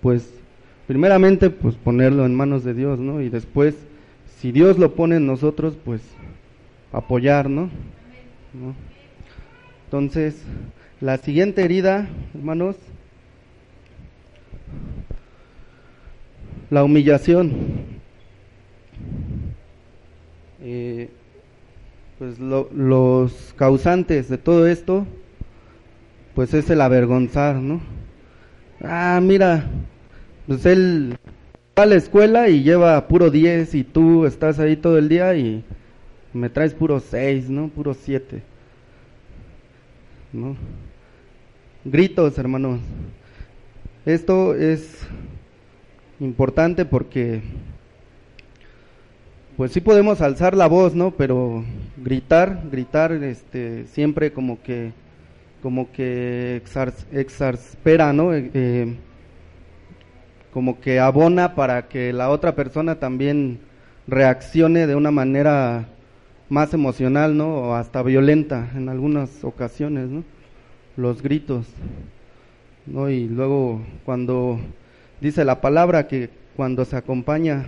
pues 0.00 0.30
primeramente 0.86 1.50
pues 1.50 1.74
ponerlo 1.76 2.26
en 2.26 2.34
manos 2.34 2.64
de 2.64 2.74
Dios, 2.74 2.98
¿no? 2.98 3.20
Y 3.20 3.28
después, 3.28 3.74
si 4.38 4.52
Dios 4.52 4.78
lo 4.78 4.94
pone 4.94 5.16
en 5.16 5.26
nosotros, 5.26 5.76
pues 5.84 6.02
apoyar, 6.92 7.50
¿no? 7.50 7.70
Entonces, 9.86 10.42
la 11.00 11.18
siguiente 11.18 11.62
herida, 11.62 12.08
hermanos, 12.34 12.76
la 16.70 16.84
humillación. 16.84 17.52
Eh, 20.62 21.10
pues 22.18 22.38
los 22.40 23.54
causantes 23.56 24.28
de 24.28 24.38
todo 24.38 24.66
esto, 24.66 25.06
pues 26.34 26.54
es 26.54 26.70
el 26.70 26.80
avergonzar, 26.80 27.56
¿no? 27.56 27.80
Ah, 28.82 29.20
mira, 29.22 29.64
pues 30.46 30.66
él 30.66 31.16
va 31.78 31.84
a 31.84 31.86
la 31.86 31.94
escuela 31.96 32.48
y 32.48 32.62
lleva 32.62 33.08
puro 33.08 33.30
10 33.30 33.74
y 33.74 33.84
tú 33.84 34.26
estás 34.26 34.58
ahí 34.58 34.76
todo 34.76 34.98
el 34.98 35.08
día 35.08 35.34
y 35.34 35.64
me 36.32 36.50
traes 36.50 36.74
puro 36.74 37.00
6, 37.00 37.48
¿no? 37.50 37.68
Puro 37.68 37.94
7. 37.94 38.42
¿No? 40.32 40.56
Gritos, 41.84 42.36
hermanos. 42.38 42.80
Esto 44.04 44.54
es 44.54 45.06
importante 46.20 46.84
porque 46.84 47.42
pues 49.56 49.72
sí 49.72 49.80
podemos 49.80 50.20
alzar 50.20 50.54
la 50.54 50.66
voz, 50.66 50.94
¿no? 50.94 51.12
Pero 51.12 51.64
gritar, 51.96 52.62
gritar, 52.70 53.12
este, 53.12 53.86
siempre 53.86 54.32
como 54.32 54.62
que, 54.62 54.92
como 55.66 55.90
que 55.90 56.62
exaspera, 57.12 58.12
¿no? 58.12 58.32
Eh, 58.32 58.50
eh, 58.54 58.94
como 60.52 60.80
que 60.80 61.00
abona 61.00 61.56
para 61.56 61.88
que 61.88 62.12
la 62.12 62.30
otra 62.30 62.54
persona 62.54 63.00
también 63.00 63.58
reaccione 64.06 64.86
de 64.86 64.94
una 64.94 65.10
manera 65.10 65.88
más 66.48 66.72
emocional, 66.72 67.36
¿no? 67.36 67.48
O 67.48 67.74
hasta 67.74 68.00
violenta 68.04 68.70
en 68.76 68.88
algunas 68.88 69.42
ocasiones, 69.42 70.08
¿no? 70.08 70.22
Los 70.96 71.20
gritos, 71.20 71.66
¿no? 72.86 73.10
Y 73.10 73.26
luego 73.26 73.80
cuando 74.04 74.60
dice 75.20 75.44
la 75.44 75.60
palabra 75.60 76.06
que 76.06 76.30
cuando 76.54 76.84
se 76.84 76.94
acompaña 76.94 77.66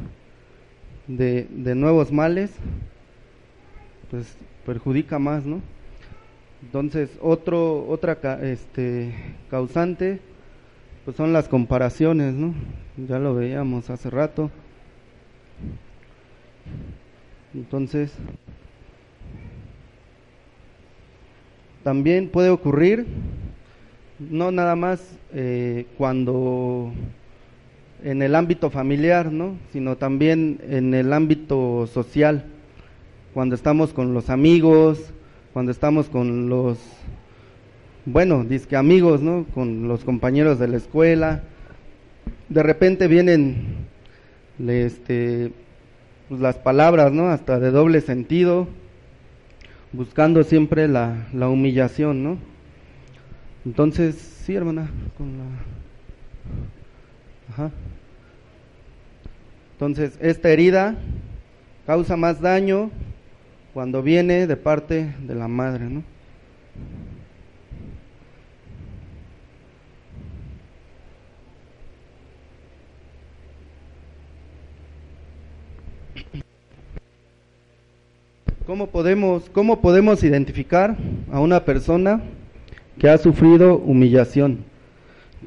de, 1.08 1.48
de 1.50 1.74
nuevos 1.74 2.12
males, 2.12 2.52
pues 4.08 4.36
perjudica 4.64 5.18
más, 5.18 5.44
¿no? 5.44 5.60
Entonces, 6.62 7.10
otro, 7.20 7.86
otra 7.88 8.18
este, 8.42 9.14
causante, 9.50 10.20
pues 11.04 11.16
son 11.16 11.32
las 11.32 11.48
comparaciones, 11.48 12.34
¿no? 12.34 12.54
Ya 13.08 13.18
lo 13.18 13.34
veíamos 13.34 13.90
hace 13.90 14.10
rato. 14.10 14.50
Entonces, 17.54 18.12
también 21.82 22.28
puede 22.28 22.50
ocurrir, 22.50 23.06
no 24.18 24.50
nada 24.50 24.76
más 24.76 25.16
eh, 25.32 25.86
cuando 25.96 26.92
en 28.02 28.22
el 28.22 28.34
ámbito 28.34 28.70
familiar, 28.70 29.32
¿no? 29.32 29.56
sino 29.72 29.96
también 29.96 30.60
en 30.68 30.94
el 30.94 31.12
ámbito 31.12 31.86
social, 31.86 32.44
cuando 33.34 33.54
estamos 33.54 33.92
con 33.92 34.14
los 34.14 34.30
amigos, 34.30 35.12
cuando 35.58 35.72
estamos 35.72 36.06
con 36.08 36.48
los, 36.48 36.78
bueno, 38.06 38.44
disque 38.44 38.76
amigos, 38.76 39.22
¿no? 39.22 39.44
con 39.54 39.88
los 39.88 40.04
compañeros 40.04 40.60
de 40.60 40.68
la 40.68 40.76
escuela, 40.76 41.42
de 42.48 42.62
repente 42.62 43.08
vienen 43.08 43.88
este, 44.64 45.50
pues 46.28 46.40
las 46.40 46.58
palabras, 46.58 47.10
¿no? 47.10 47.30
hasta 47.30 47.58
de 47.58 47.72
doble 47.72 48.00
sentido, 48.02 48.68
buscando 49.92 50.44
siempre 50.44 50.86
la, 50.86 51.26
la 51.32 51.48
humillación, 51.48 52.22
¿no? 52.22 52.38
Entonces, 53.64 54.14
sí, 54.14 54.54
hermana, 54.54 54.88
con 55.16 55.38
la... 57.56 57.72
Entonces, 59.72 60.16
esta 60.20 60.50
herida 60.50 60.94
causa 61.84 62.16
más 62.16 62.40
daño 62.40 62.92
cuando 63.78 64.02
viene 64.02 64.48
de 64.48 64.56
parte 64.56 65.14
de 65.20 65.36
la 65.36 65.46
madre, 65.46 65.84
¿no? 65.84 66.02
¿Cómo 78.66 78.88
podemos, 78.88 79.48
¿Cómo 79.50 79.80
podemos 79.80 80.24
identificar 80.24 80.96
a 81.30 81.38
una 81.38 81.64
persona 81.64 82.20
que 82.98 83.08
ha 83.08 83.16
sufrido 83.16 83.76
humillación? 83.76 84.64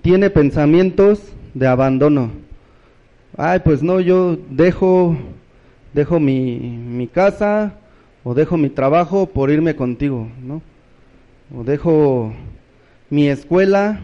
Tiene 0.02 0.30
pensamientos 0.30 1.22
de 1.54 1.68
abandono 1.68 2.32
ay, 3.36 3.60
pues 3.60 3.84
no, 3.84 4.00
yo 4.00 4.38
dejo, 4.50 5.18
dejo 5.94 6.22
mi, 6.22 6.60
mi 6.60 7.08
casa 7.08 7.76
o 8.24 8.34
dejo 8.34 8.58
mi 8.58 8.70
trabajo 8.70 9.28
por 9.28 9.50
irme 9.50 9.76
contigo, 9.76 10.28
¿no? 10.42 10.62
O 11.56 11.64
dejo 11.64 12.34
mi 13.10 13.28
escuela 13.28 14.00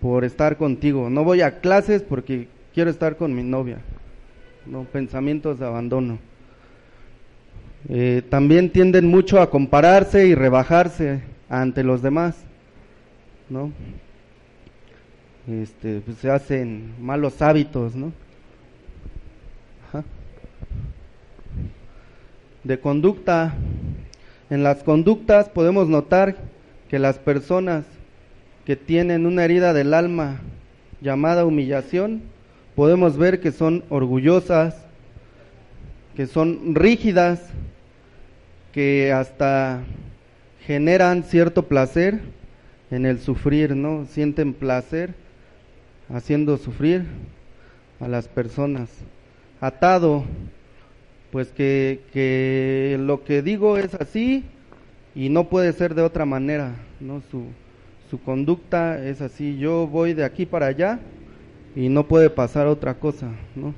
por 0.00 0.24
estar 0.24 0.56
contigo. 0.56 1.10
No 1.10 1.24
voy 1.24 1.40
a 1.40 1.60
clases 1.60 2.02
porque 2.02 2.48
quiero 2.74 2.90
estar 2.90 3.16
con 3.16 3.34
mi 3.34 3.42
novia. 3.42 3.78
No, 4.66 4.84
pensamientos 4.84 5.58
de 5.58 5.66
abandono. 5.66 6.18
Eh, 7.88 8.22
también 8.28 8.70
tienden 8.70 9.06
mucho 9.06 9.40
a 9.40 9.50
compararse 9.50 10.26
y 10.26 10.34
rebajarse 10.34 11.22
ante 11.48 11.82
los 11.82 12.02
demás, 12.02 12.36
¿no? 13.48 13.72
Este, 15.48 16.00
pues 16.00 16.18
se 16.18 16.30
hacen 16.30 16.92
malos 17.00 17.40
hábitos, 17.40 17.96
¿no? 17.96 18.12
De 22.64 22.78
conducta. 22.78 23.54
En 24.50 24.62
las 24.62 24.82
conductas 24.82 25.48
podemos 25.48 25.88
notar 25.88 26.36
que 26.88 26.98
las 26.98 27.18
personas 27.18 27.84
que 28.64 28.76
tienen 28.76 29.26
una 29.26 29.44
herida 29.44 29.72
del 29.72 29.94
alma 29.94 30.40
llamada 31.00 31.44
humillación, 31.44 32.22
podemos 32.74 33.16
ver 33.16 33.40
que 33.40 33.52
son 33.52 33.84
orgullosas, 33.88 34.76
que 36.16 36.26
son 36.26 36.74
rígidas, 36.74 37.40
que 38.72 39.12
hasta 39.12 39.80
generan 40.66 41.22
cierto 41.24 41.66
placer 41.66 42.20
en 42.90 43.06
el 43.06 43.20
sufrir, 43.20 43.74
¿no? 43.76 44.06
Sienten 44.06 44.52
placer 44.52 45.14
haciendo 46.12 46.56
sufrir 46.58 47.06
a 48.00 48.08
las 48.08 48.28
personas. 48.28 48.90
Atado 49.60 50.24
pues 51.30 51.52
que, 51.52 52.00
que 52.12 52.96
lo 53.00 53.24
que 53.24 53.42
digo 53.42 53.76
es 53.76 53.94
así 53.94 54.44
y 55.14 55.28
no 55.28 55.48
puede 55.48 55.72
ser 55.72 55.94
de 55.94 56.02
otra 56.02 56.24
manera, 56.24 56.74
¿no? 57.00 57.22
Su, 57.30 57.44
su 58.10 58.20
conducta 58.20 59.04
es 59.04 59.20
así, 59.20 59.58
yo 59.58 59.86
voy 59.86 60.14
de 60.14 60.24
aquí 60.24 60.46
para 60.46 60.66
allá 60.66 60.98
y 61.76 61.88
no 61.88 62.08
puede 62.08 62.30
pasar 62.30 62.66
otra 62.66 62.94
cosa, 62.94 63.28
¿no? 63.54 63.74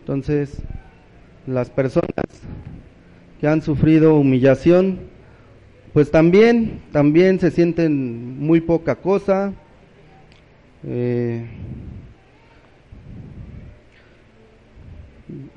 Entonces, 0.00 0.62
las 1.46 1.70
personas 1.70 2.12
que 3.40 3.48
han 3.48 3.62
sufrido 3.62 4.16
humillación, 4.16 5.13
pues 5.94 6.10
también, 6.10 6.82
también 6.90 7.38
se 7.38 7.52
sienten 7.52 8.40
muy 8.40 8.60
poca 8.60 8.96
cosa. 8.96 9.52
Eh, 10.82 11.46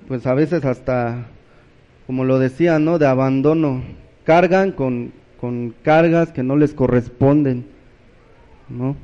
pues 0.08 0.28
a 0.28 0.36
veces 0.36 0.64
hasta, 0.64 1.26
como 2.06 2.24
lo 2.24 2.38
decía, 2.38 2.78
¿no? 2.78 3.00
De 3.00 3.08
abandono, 3.08 3.82
cargan 4.26 4.74
con, 4.74 5.12
con 5.42 5.74
cargas 5.82 6.32
que 6.32 6.44
no 6.44 6.56
les 6.56 6.72
corresponden, 6.72 7.66
¿no? 8.70 8.96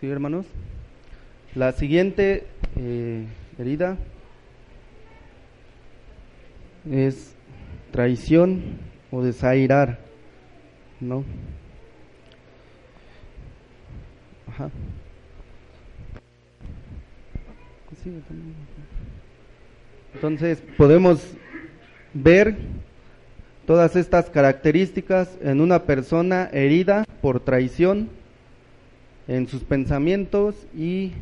Sí, 0.00 0.08
hermanos. 0.08 0.46
La 1.54 1.70
siguiente 1.70 2.46
eh, 2.76 3.24
herida 3.58 3.96
es 6.90 7.34
traición 7.90 8.78
o 9.10 9.22
desairar, 9.22 9.98
¿no? 11.00 11.24
Ajá. 14.48 14.70
Entonces 20.14 20.62
podemos 20.76 21.22
ver 22.12 22.56
todas 23.66 23.96
estas 23.96 24.28
características 24.28 25.38
en 25.42 25.60
una 25.60 25.84
persona 25.84 26.50
herida 26.52 27.04
por 27.22 27.40
traición, 27.40 28.10
en 29.26 29.48
sus 29.48 29.64
pensamientos 29.64 30.54
y 30.76 31.12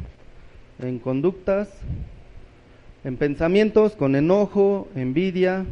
en 0.81 0.99
conductas, 0.99 1.69
en 3.05 3.17
pensamientos 3.17 3.93
con 3.93 4.17
enojo, 4.17 4.89
envidia, 4.95 5.65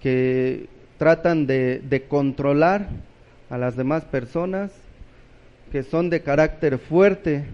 que 0.00 0.66
tratan 0.98 1.46
de, 1.46 2.04
controlar 2.08 2.88
a 3.50 3.58
las 3.58 3.76
demás 3.76 4.04
personas, 4.04 4.70
que 5.72 5.82
son 5.82 6.10
de 6.10 6.22
carácter 6.22 6.78
fuerte, 6.78 7.44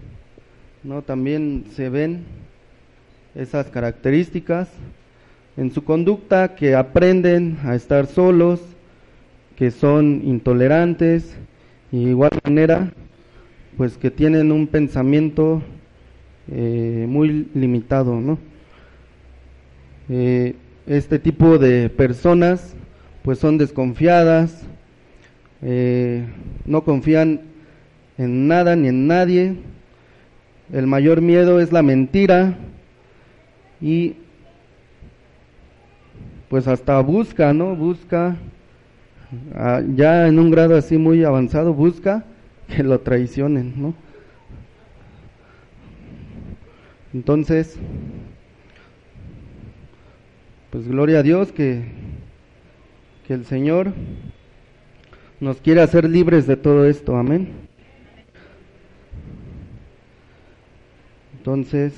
¿no? 0.83 1.01
También 1.01 1.65
se 1.75 1.89
ven 1.89 2.23
esas 3.33 3.67
características 3.67 4.69
en 5.57 5.71
su 5.71 5.83
conducta, 5.83 6.55
que 6.55 6.75
aprenden 6.75 7.57
a 7.63 7.75
estar 7.75 8.07
solos, 8.07 8.61
que 9.55 9.71
son 9.71 10.21
intolerantes, 10.25 11.35
y 11.91 12.05
de 12.05 12.11
igual 12.11 12.31
manera, 12.43 12.91
pues 13.77 13.97
que 13.97 14.11
tienen 14.11 14.51
un 14.51 14.67
pensamiento 14.67 15.61
eh, 16.51 17.05
muy 17.07 17.49
limitado, 17.53 18.19
¿no? 18.19 18.37
Eh, 20.09 20.55
este 20.85 21.17
tipo 21.17 21.57
de 21.57 21.89
personas, 21.89 22.75
pues 23.23 23.39
son 23.39 23.57
desconfiadas, 23.57 24.63
eh, 25.61 26.25
no 26.65 26.83
confían 26.83 27.41
en 28.17 28.47
nada 28.47 28.75
ni 28.75 28.89
en 28.89 29.07
nadie, 29.07 29.55
el 30.71 30.85
mayor 30.87 31.21
miedo 31.21 31.59
es 31.59 31.71
la 31.71 31.81
mentira 31.81 32.55
y 33.81 34.15
pues 36.49 36.67
hasta 36.67 36.99
busca, 37.01 37.53
¿no? 37.53 37.75
Busca, 37.75 38.35
ah, 39.55 39.81
ya 39.95 40.27
en 40.27 40.39
un 40.39 40.51
grado 40.51 40.75
así 40.75 40.97
muy 40.97 41.23
avanzado, 41.23 41.73
busca 41.73 42.23
que 42.67 42.83
lo 42.83 42.99
traicionen, 42.99 43.73
¿no? 43.75 44.04
Entonces, 47.15 47.77
pues 50.69 50.85
gloria 50.85 51.19
a 51.19 51.23
Dios 51.23 51.53
que, 51.53 51.85
que 53.25 53.33
el 53.33 53.45
Señor 53.45 53.93
nos 55.39 55.61
quiere 55.61 55.79
hacer 55.81 56.09
libres 56.09 56.45
de 56.45 56.57
todo 56.57 56.83
esto, 56.83 57.15
amén. 57.15 57.53
Entonces, 61.37 61.93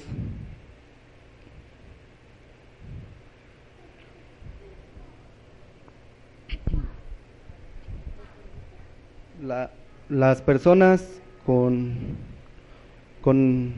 las 10.09 10.41
personas 10.43 11.19
con, 11.43 11.95
con, 13.21 13.73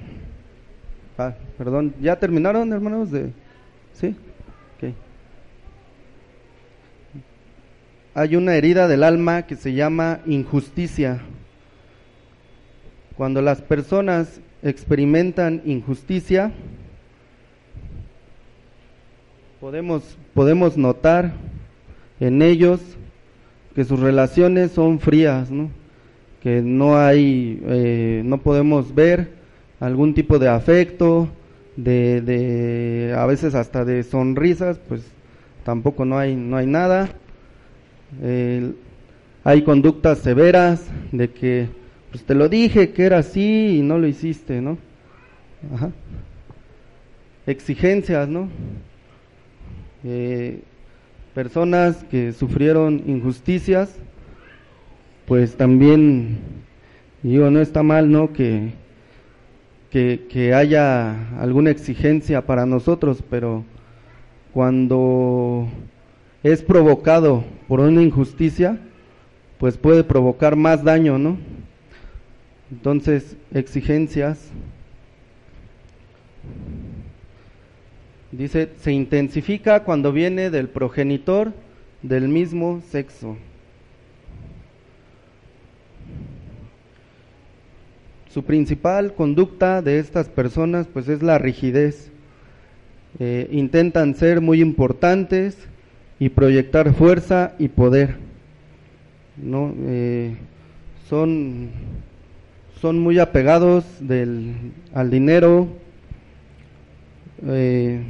ah, 1.20 1.36
perdón, 1.58 1.94
¿ya 2.02 2.18
terminaron 2.18 2.72
hermanos? 2.74 3.12
De, 3.12 3.32
¿Sí? 3.94 4.16
Hay 8.16 8.36
una 8.36 8.56
herida 8.56 8.88
del 8.88 9.04
alma 9.04 9.44
que 9.44 9.56
se 9.56 9.74
llama 9.74 10.20
injusticia. 10.26 11.22
Cuando 13.16 13.42
las 13.42 13.62
personas 13.62 14.42
experimentan 14.64 15.62
injusticia, 15.64 16.52
podemos, 19.62 20.18
podemos 20.34 20.76
notar 20.76 21.34
en 22.20 22.42
ellos 22.42 22.82
que 23.76 23.86
sus 23.86 24.00
relaciones 24.00 24.72
son 24.72 25.00
frías, 25.00 25.52
¿no? 25.52 25.70
que 26.42 26.62
no 26.62 26.98
hay, 26.98 27.62
eh, 27.68 28.22
no 28.26 28.40
podemos 28.40 28.94
ver 28.96 29.39
algún 29.80 30.14
tipo 30.14 30.40
de 30.40 30.50
afecto, 30.50 31.30
de, 31.76 32.22
de, 32.22 33.14
a 33.18 33.26
veces 33.26 33.56
hasta 33.56 33.86
de 33.86 34.04
sonrisas, 34.04 34.80
pues 34.88 35.02
tampoco 35.64 36.06
no 36.06 36.18
hay, 36.18 36.36
no 36.36 36.58
hay 36.58 36.68
nada. 36.68 37.10
hay 39.44 39.62
conductas 39.64 40.20
severas 40.20 40.86
de 41.12 41.30
que 41.30 41.70
pues 42.12 42.24
te 42.24 42.34
lo 42.34 42.50
dije 42.50 42.92
que 42.92 43.06
era 43.06 43.20
así 43.20 43.78
y 43.78 43.82
no 43.82 43.98
lo 43.98 44.08
hiciste, 44.08 44.62
¿no? 44.62 44.78
Exigencias, 47.46 48.28
¿no? 48.28 48.50
Eh, 50.04 50.62
personas 51.34 52.04
que 52.06 52.32
sufrieron 52.34 53.04
injusticias, 53.06 53.96
pues 55.26 55.56
también, 55.56 56.40
digo, 57.22 57.52
no 57.52 57.62
está 57.62 57.84
mal, 57.84 58.12
¿no? 58.12 58.34
Que, 58.34 58.72
que, 59.90 60.28
que 60.30 60.54
haya 60.54 61.40
alguna 61.40 61.72
exigencia 61.72 62.46
para 62.46 62.66
nosotros, 62.66 63.24
pero 63.30 63.64
cuando 64.54 65.68
es 66.44 66.62
provocado 66.62 67.44
por 67.68 67.80
una 67.80 68.02
injusticia, 68.02 68.80
pues 69.58 69.78
puede 69.78 70.04
provocar 70.04 70.56
más 70.56 70.84
daño, 70.84 71.18
¿no? 71.18 71.38
Entonces, 72.72 73.36
exigencias. 73.54 74.52
Dice, 78.32 78.70
se 78.80 78.92
intensifica 78.92 79.84
cuando 79.84 80.12
viene 80.12 80.50
del 80.50 80.70
progenitor 80.70 81.52
del 82.04 82.28
mismo 82.28 82.82
sexo. 82.90 83.38
Su 88.30 88.44
principal 88.44 89.14
conducta 89.16 89.82
de 89.82 90.00
estas 90.00 90.30
personas 90.30 90.88
pues 90.92 91.08
es 91.08 91.24
la 91.24 91.38
rigidez. 91.38 92.12
Eh, 93.20 93.50
intentan 93.52 94.16
ser 94.16 94.40
muy 94.40 94.62
importantes 94.62 95.58
y 96.20 96.30
proyectar 96.30 96.94
fuerza 96.94 97.54
y 97.58 97.70
poder. 97.70 98.18
¿no? 99.38 99.74
Eh, 99.88 100.36
son 101.10 101.70
son 102.82 103.00
muy 103.00 103.20
apegados 103.20 103.84
del, 104.00 104.54
al 104.94 105.12
dinero, 105.12 105.68
eh, 107.46 108.02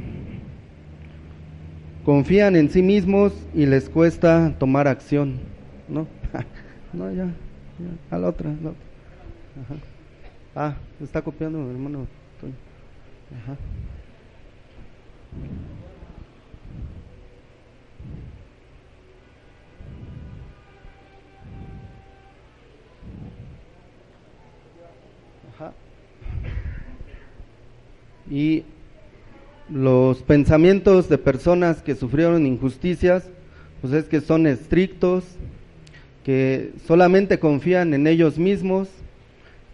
confían 2.04 2.54
en 2.54 2.70
sí 2.70 2.82
mismos 2.82 3.32
y 3.52 3.66
les 3.66 3.88
cuesta 3.88 4.54
tomar 4.58 4.86
acción, 4.86 5.40
¿no? 5.88 6.06
no, 6.92 7.12
ya, 7.12 7.28
a 8.10 8.18
la 8.18 8.28
otra, 8.28 8.50
la 8.62 8.70
otra. 8.70 8.84
Ajá. 9.64 9.74
Ah, 10.62 10.74
está 11.02 11.22
copiando 11.22 11.58
hermano 11.70 12.06
Ajá. 25.56 25.72
Y 28.30 28.64
los 29.70 30.18
pensamientos 30.18 31.08
de 31.08 31.16
personas 31.16 31.80
que 31.80 31.94
sufrieron 31.94 32.44
injusticias, 32.44 33.30
pues 33.80 33.94
es 33.94 34.04
que 34.04 34.20
son 34.20 34.46
estrictos, 34.46 35.24
que 36.22 36.74
solamente 36.86 37.38
confían 37.38 37.94
en 37.94 38.06
ellos 38.06 38.36
mismos, 38.36 38.90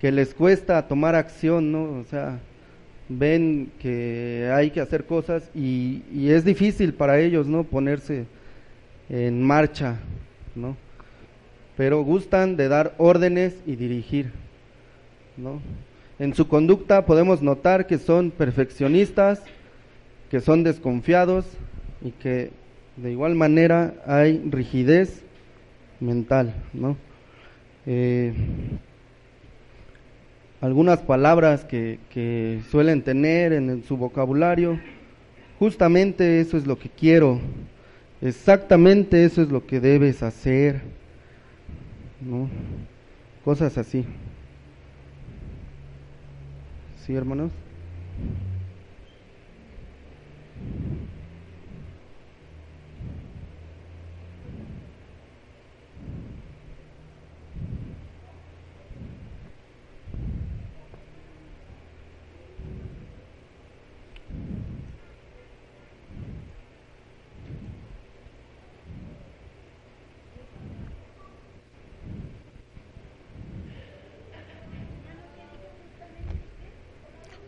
que 0.01 0.13
les 0.13 0.35
cuesta 0.35 0.87
tomar 0.87 1.15
acción, 1.15 1.73
¿no? 1.73 1.99
O 1.99 2.05
sea, 2.05 2.39
ven 3.09 3.71
que 3.81 4.51
hay 4.53 4.71
que 4.71 4.81
hacer 4.81 5.05
cosas 5.05 5.49
y, 5.55 6.03
y 6.13 6.31
es 6.31 6.45
difícil 6.45 6.95
para 6.95 7.19
ellos, 7.19 7.47
¿no? 7.47 7.65
Ponerse 7.65 8.27
en 9.09 9.43
marcha, 9.43 9.97
¿no? 10.55 10.77
Pero 11.77 12.03
gustan 12.03 12.57
de 12.57 12.69
dar 12.69 12.95
órdenes 12.99 13.55
y 13.67 13.77
dirigir, 13.77 14.31
¿no? 15.37 15.61
En 16.19 16.35
su 16.35 16.49
conducta 16.49 17.05
podemos 17.05 17.43
notar 17.43 17.87
que 17.87 17.99
son 17.99 18.31
perfeccionistas, 18.31 19.43
que 20.31 20.41
son 20.41 20.65
desconfiados 20.65 21.45
y 22.03 22.11
que 22.11 22.51
de 22.97 23.13
igual 23.13 23.35
manera 23.35 23.95
hay 24.07 24.43
rigidez 24.51 25.23
mental, 26.01 26.55
¿no? 26.73 26.97
Eh, 27.85 28.33
algunas 30.67 30.99
palabras 30.99 31.65
que, 31.65 32.61
suelen 32.71 33.03
tener 33.03 33.53
en, 33.53 33.85
su 33.85 33.97
vocabulario, 33.97 34.81
justamente 35.61 36.41
eso 36.41 36.57
es 36.57 36.67
lo 36.67 36.77
que 36.77 36.89
quiero, 36.89 37.39
exactamente 38.21 39.25
eso 39.25 39.43
es 39.43 39.49
lo 39.49 39.65
que 39.65 39.79
debes 39.79 40.25
hacer, 40.25 40.83
¿no? 42.21 42.49
Cosas 43.45 43.79
así. 43.79 44.05
¿Sí, 47.07 47.15
hermanos? 47.15 47.53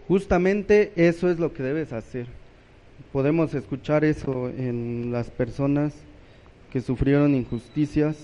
Justamente 0.09 0.93
eso 0.97 1.31
es 1.31 1.39
lo 1.39 1.53
que 1.53 1.63
debes 1.63 1.93
hacer. 1.93 2.27
Podemos 3.13 3.53
escuchar 3.53 4.05
eso 4.05 4.49
en 4.49 5.13
las 5.13 5.31
personas 5.31 5.93
que 6.73 6.81
sufrieron 6.81 7.35
injusticias 7.35 8.17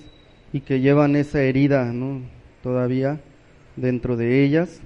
y 0.53 0.61
que 0.61 0.80
llevan 0.80 1.14
esa 1.14 1.43
herida 1.43 1.93
¿no? 1.93 2.22
todavía 2.62 3.20
dentro 3.76 4.16
de 4.16 4.45
ellas. 4.45 4.80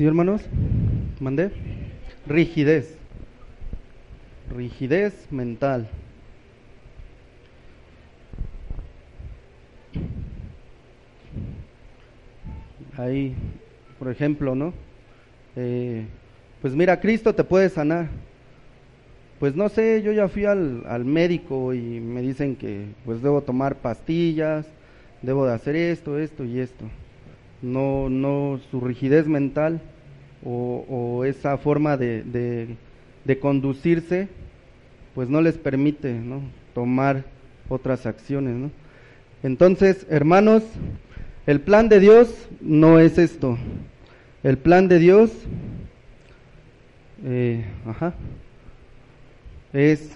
¿Sí, 0.00 0.06
hermanos? 0.06 0.40
¿Mandé? 1.20 1.50
Rigidez. 2.26 2.96
Rigidez 4.56 5.12
mental. 5.30 5.90
Ahí, 12.96 13.34
por 13.98 14.10
ejemplo, 14.10 14.54
¿no? 14.54 14.72
Eh, 15.54 16.06
pues 16.62 16.74
mira, 16.74 16.98
Cristo 16.98 17.34
te 17.34 17.44
puede 17.44 17.68
sanar. 17.68 18.08
Pues 19.38 19.54
no 19.54 19.68
sé, 19.68 20.00
yo 20.00 20.12
ya 20.12 20.28
fui 20.28 20.46
al, 20.46 20.82
al 20.86 21.04
médico 21.04 21.74
y 21.74 22.00
me 22.00 22.22
dicen 22.22 22.56
que 22.56 22.86
pues 23.04 23.20
debo 23.20 23.42
tomar 23.42 23.74
pastillas, 23.74 24.66
debo 25.20 25.44
de 25.44 25.52
hacer 25.52 25.76
esto, 25.76 26.18
esto 26.18 26.46
y 26.46 26.58
esto 26.58 26.86
no, 27.62 28.08
no 28.08 28.60
su 28.70 28.80
rigidez 28.80 29.26
mental 29.26 29.80
o, 30.44 31.24
esa 31.24 31.58
forma 31.58 31.96
de, 31.96 32.22
de, 33.24 33.38
conducirse, 33.38 34.28
pues 35.14 35.28
no 35.28 35.40
les 35.42 35.58
permite 35.58 36.14
¿no? 36.14 36.40
tomar 36.74 37.24
otras 37.68 38.06
acciones. 38.06 38.70
Entonces, 39.42 40.06
hermanos, 40.10 40.62
el 41.46 41.60
plan 41.60 41.88
de 41.88 42.00
Dios 42.00 42.48
no 42.60 42.98
es 42.98 43.18
esto. 43.18 43.58
El 44.42 44.56
plan 44.56 44.88
de 44.88 44.98
Dios 44.98 45.30
eh, 47.24 47.64
ajá, 47.86 48.14
es 49.74 50.10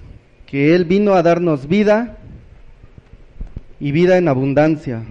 que 0.46 0.74
Él 0.74 0.86
vino 0.86 1.14
a 1.14 1.22
darnos 1.22 1.68
vida 1.68 2.16
y 3.78 3.92
vida 3.92 4.16
en 4.16 4.28
abundancia. 4.28 5.02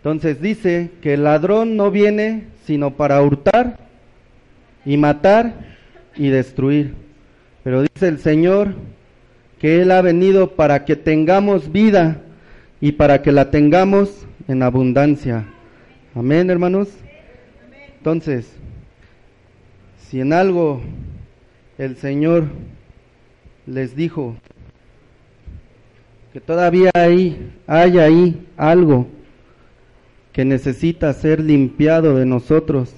Entonces 0.00 0.40
dice 0.40 0.92
que 1.02 1.12
el 1.12 1.24
ladrón 1.24 1.76
no 1.76 1.90
viene 1.90 2.44
sino 2.64 2.96
para 2.96 3.20
hurtar 3.20 3.76
y 4.86 4.96
matar 4.96 5.52
y 6.16 6.28
destruir. 6.28 6.94
Pero 7.62 7.82
dice 7.82 8.08
el 8.08 8.18
Señor 8.18 8.72
que 9.58 9.82
Él 9.82 9.90
ha 9.90 10.00
venido 10.00 10.52
para 10.52 10.86
que 10.86 10.96
tengamos 10.96 11.70
vida 11.70 12.22
y 12.80 12.92
para 12.92 13.20
que 13.20 13.30
la 13.30 13.50
tengamos 13.50 14.26
en 14.48 14.62
abundancia. 14.62 15.44
Amén, 16.14 16.48
hermanos. 16.48 16.88
Entonces, 17.98 18.50
si 19.98 20.22
en 20.22 20.32
algo 20.32 20.80
el 21.76 21.98
Señor 21.98 22.44
les 23.66 23.94
dijo 23.94 24.34
que 26.32 26.40
todavía 26.40 26.90
hay, 26.94 27.52
hay 27.66 27.98
ahí 27.98 28.46
algo 28.56 29.06
que 30.32 30.44
necesita 30.44 31.12
ser 31.12 31.40
limpiado 31.40 32.16
de 32.16 32.26
nosotros, 32.26 32.92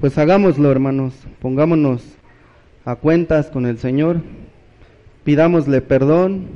pues 0.00 0.18
hagámoslo, 0.18 0.70
hermanos, 0.70 1.14
pongámonos 1.40 2.02
a 2.84 2.96
cuentas 2.96 3.46
con 3.46 3.66
el 3.66 3.78
Señor, 3.78 4.20
pidámosle 5.24 5.80
perdón 5.80 6.46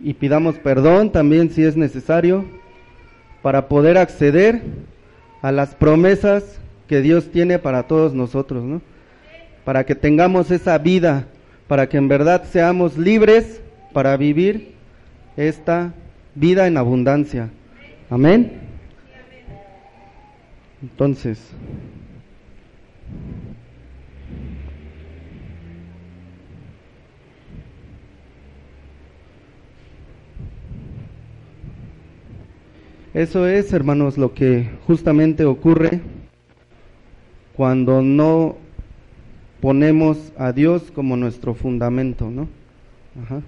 y 0.00 0.14
pidamos 0.14 0.56
perdón 0.56 1.12
también 1.12 1.50
si 1.50 1.62
es 1.62 1.76
necesario 1.76 2.44
para 3.42 3.68
poder 3.68 3.98
acceder 3.98 4.62
a 5.42 5.52
las 5.52 5.74
promesas 5.74 6.58
que 6.88 7.02
Dios 7.02 7.30
tiene 7.30 7.58
para 7.58 7.82
todos 7.84 8.14
nosotros, 8.14 8.64
¿no? 8.64 8.80
Para 9.64 9.84
que 9.84 9.94
tengamos 9.94 10.50
esa 10.50 10.78
vida, 10.78 11.26
para 11.68 11.88
que 11.88 11.98
en 11.98 12.08
verdad 12.08 12.44
seamos 12.50 12.96
libres 12.96 13.60
para 13.92 14.16
vivir 14.16 14.72
esta 15.36 15.92
vida 16.34 16.66
en 16.66 16.76
abundancia. 16.76 17.50
Amén. 18.12 18.50
Entonces, 20.82 21.40
eso 33.14 33.46
es, 33.46 33.72
hermanos, 33.72 34.18
lo 34.18 34.34
que 34.34 34.68
justamente 34.86 35.46
ocurre 35.46 36.02
cuando 37.56 38.02
no 38.02 38.56
ponemos 39.62 40.34
a 40.36 40.52
Dios 40.52 40.90
como 40.90 41.16
nuestro 41.16 41.54
fundamento, 41.54 42.30
¿no? 42.30 42.46
Ajá. 43.24 43.40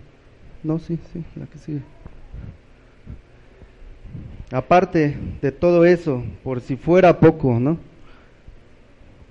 No, 0.62 0.78
sí, 0.78 0.98
sí, 1.12 1.22
la 1.36 1.44
que 1.44 1.58
sigue. 1.58 1.93
Aparte 4.50 5.16
de 5.40 5.52
todo 5.52 5.84
eso, 5.84 6.22
por 6.42 6.60
si 6.60 6.76
fuera 6.76 7.18
poco, 7.18 7.58
¿no? 7.58 7.78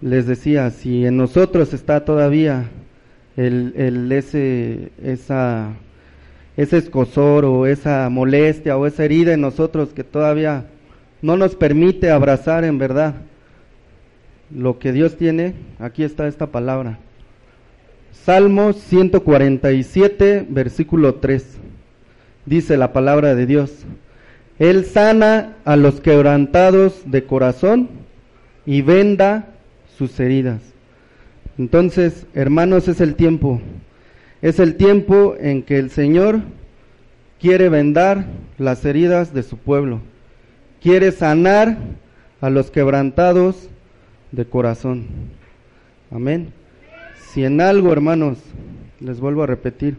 Les 0.01 0.26
decía, 0.26 0.70
si 0.72 1.05
en 1.05 1.18
nosotros 1.18 1.74
está 1.74 2.03
todavía 2.03 2.70
el, 3.38 4.11
ese, 4.11 4.91
esa, 5.01 5.70
ese 6.57 6.78
escosor 6.78 7.45
o 7.45 7.66
esa 7.66 8.09
molestia 8.09 8.78
o 8.78 8.86
esa 8.86 9.05
herida 9.05 9.34
en 9.34 9.41
nosotros 9.41 9.93
que 9.93 10.03
todavía 10.03 10.66
no 11.22 11.38
nos 11.38 11.55
permite 11.55 12.09
abrazar 12.11 12.66
en 12.66 12.78
verdad 12.78 13.16
lo 14.53 14.78
que 14.78 14.91
Dios 14.91 15.16
tiene, 15.16 15.53
aquí 15.80 16.03
está 16.03 16.28
esta 16.28 16.47
palabra. 16.47 16.99
Salmos 18.11 18.78
147, 18.78 20.45
versículo 20.49 21.16
3. 21.16 21.57
Dice 22.45 22.78
la 22.78 22.93
palabra 22.93 23.36
de 23.36 23.45
Dios. 23.45 23.86
Él 24.60 24.86
sana 24.86 25.58
a 25.66 25.76
los 25.76 25.99
quebrantados 25.99 27.01
de 27.06 27.26
corazón 27.26 27.89
y 28.66 28.82
venda 28.82 29.47
sus 29.97 30.20
heridas. 30.20 30.62
Entonces, 31.58 32.26
hermanos, 32.34 32.88
es 32.88 33.01
el 33.01 33.16
tiempo. 33.16 33.62
Es 34.41 34.60
el 34.60 34.76
tiempo 34.76 35.36
en 35.39 35.64
que 35.64 35.78
el 35.78 35.89
Señor 35.89 36.41
quiere 37.39 37.70
vendar 37.70 38.26
las 38.58 38.86
heridas 38.86 39.34
de 39.34 39.43
su 39.43 39.58
pueblo. 39.58 39.99
Quiere 40.82 41.12
sanar 41.12 41.78
a 42.41 42.49
los 42.49 42.72
quebrantados 42.72 43.70
de 44.32 44.45
corazón. 44.45 45.06
Amén. 46.12 46.54
Si 47.32 47.43
en 47.43 47.62
algo, 47.62 47.91
hermanos, 47.91 48.38
les 48.99 49.20
vuelvo 49.20 49.43
a 49.43 49.47
repetir, 49.47 49.97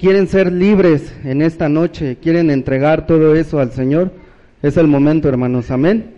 quieren 0.00 0.28
ser 0.28 0.50
libres 0.50 1.12
en 1.24 1.42
esta 1.42 1.68
noche, 1.68 2.16
quieren 2.16 2.50
entregar 2.50 3.06
todo 3.06 3.36
eso 3.36 3.58
al 3.58 3.70
Señor, 3.72 4.10
Es 4.62 4.76
el 4.76 4.86
momento, 4.86 5.26
hermanos. 5.26 5.70
Amén. 5.70 6.14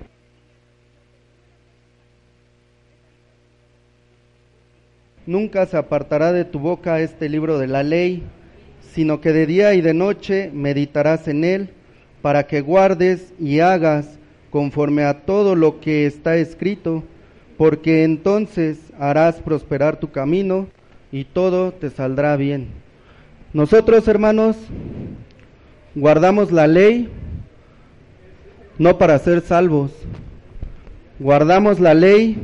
Nunca 5.26 5.64
se 5.66 5.76
apartará 5.76 6.32
de 6.32 6.44
tu 6.44 6.58
boca 6.58 7.00
este 7.00 7.28
libro 7.28 7.58
de 7.58 7.68
la 7.68 7.84
ley, 7.84 8.24
sino 8.92 9.20
que 9.20 9.32
de 9.32 9.46
día 9.46 9.74
y 9.74 9.80
de 9.80 9.94
noche 9.94 10.50
meditarás 10.52 11.28
en 11.28 11.44
él, 11.44 11.68
para 12.20 12.48
que 12.48 12.62
guardes 12.62 13.32
y 13.38 13.60
hagas 13.60 14.18
conforme 14.50 15.04
a 15.04 15.24
todo 15.24 15.54
lo 15.54 15.78
que 15.78 16.06
está 16.06 16.36
escrito, 16.36 17.04
porque 17.56 18.02
entonces 18.02 18.78
harás 18.98 19.40
prosperar 19.40 20.00
tu 20.00 20.10
camino 20.10 20.66
y 21.12 21.24
todo 21.24 21.70
te 21.70 21.90
saldrá 21.90 22.36
bien. 22.36 22.81
Nosotros, 23.52 24.08
hermanos, 24.08 24.56
guardamos 25.94 26.50
la 26.50 26.66
ley 26.66 27.10
no 28.78 28.96
para 28.96 29.18
ser 29.18 29.42
salvos, 29.42 29.92
guardamos 31.18 31.78
la 31.78 31.92
ley 31.92 32.42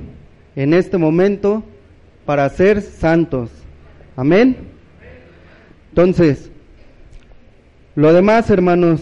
en 0.55 0.75
este 0.75 0.99
momento 0.99 1.65
para 2.27 2.49
ser 2.51 2.83
santos. 2.83 3.51
Amén. 4.17 4.57
Entonces, 5.89 6.51
lo 7.95 8.13
demás, 8.13 8.51
hermanos, 8.51 9.01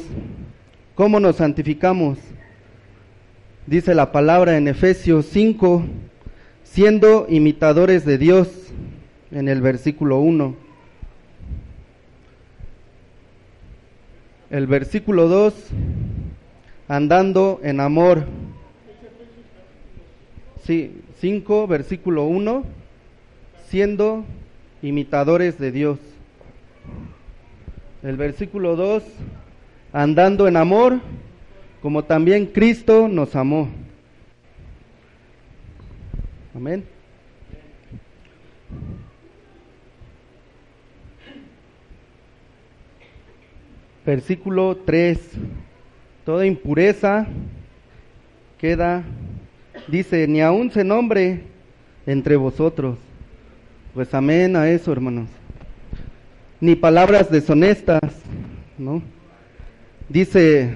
¿cómo 0.94 1.18
nos 1.18 1.36
santificamos? 1.36 2.18
Dice 3.66 3.96
la 3.96 4.12
palabra 4.12 4.56
en 4.56 4.68
Efesios 4.68 5.26
5, 5.26 5.82
siendo 6.62 7.26
imitadores 7.28 8.04
de 8.04 8.16
Dios, 8.16 8.48
en 9.32 9.48
el 9.48 9.60
versículo 9.60 10.20
1. 10.20 10.65
El 14.50 14.66
versículo 14.66 15.28
2, 15.28 15.54
andando 16.88 17.60
en 17.62 17.80
amor. 17.80 18.24
Sí, 20.64 21.02
5, 21.20 21.66
versículo 21.66 22.24
1 22.24 22.64
siendo 23.68 24.24
imitadores 24.82 25.58
de 25.58 25.72
Dios. 25.72 25.98
El 28.02 28.16
versículo 28.16 28.76
2, 28.76 29.02
andando 29.92 30.46
en 30.46 30.56
amor, 30.56 31.00
como 31.82 32.04
también 32.04 32.46
Cristo 32.46 33.08
nos 33.08 33.34
amó. 33.34 33.68
Amén. 36.54 36.84
Versículo 44.06 44.76
3, 44.76 45.18
toda 46.24 46.46
impureza 46.46 47.26
queda, 48.58 49.02
dice, 49.88 50.26
ni 50.26 50.40
aún 50.40 50.70
se 50.70 50.84
nombre 50.84 51.40
entre 52.06 52.36
vosotros 52.36 52.96
pues 53.96 54.12
amén 54.12 54.56
a 54.56 54.68
eso, 54.68 54.92
hermanos. 54.92 55.26
Ni 56.60 56.76
palabras 56.76 57.30
deshonestas, 57.30 58.02
¿no? 58.76 59.00
Dice 60.10 60.74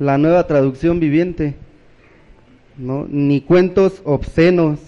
la 0.00 0.18
nueva 0.18 0.48
traducción 0.48 0.98
viviente, 0.98 1.54
¿no? 2.76 3.06
Ni 3.08 3.40
cuentos 3.40 4.02
obscenos. 4.04 4.80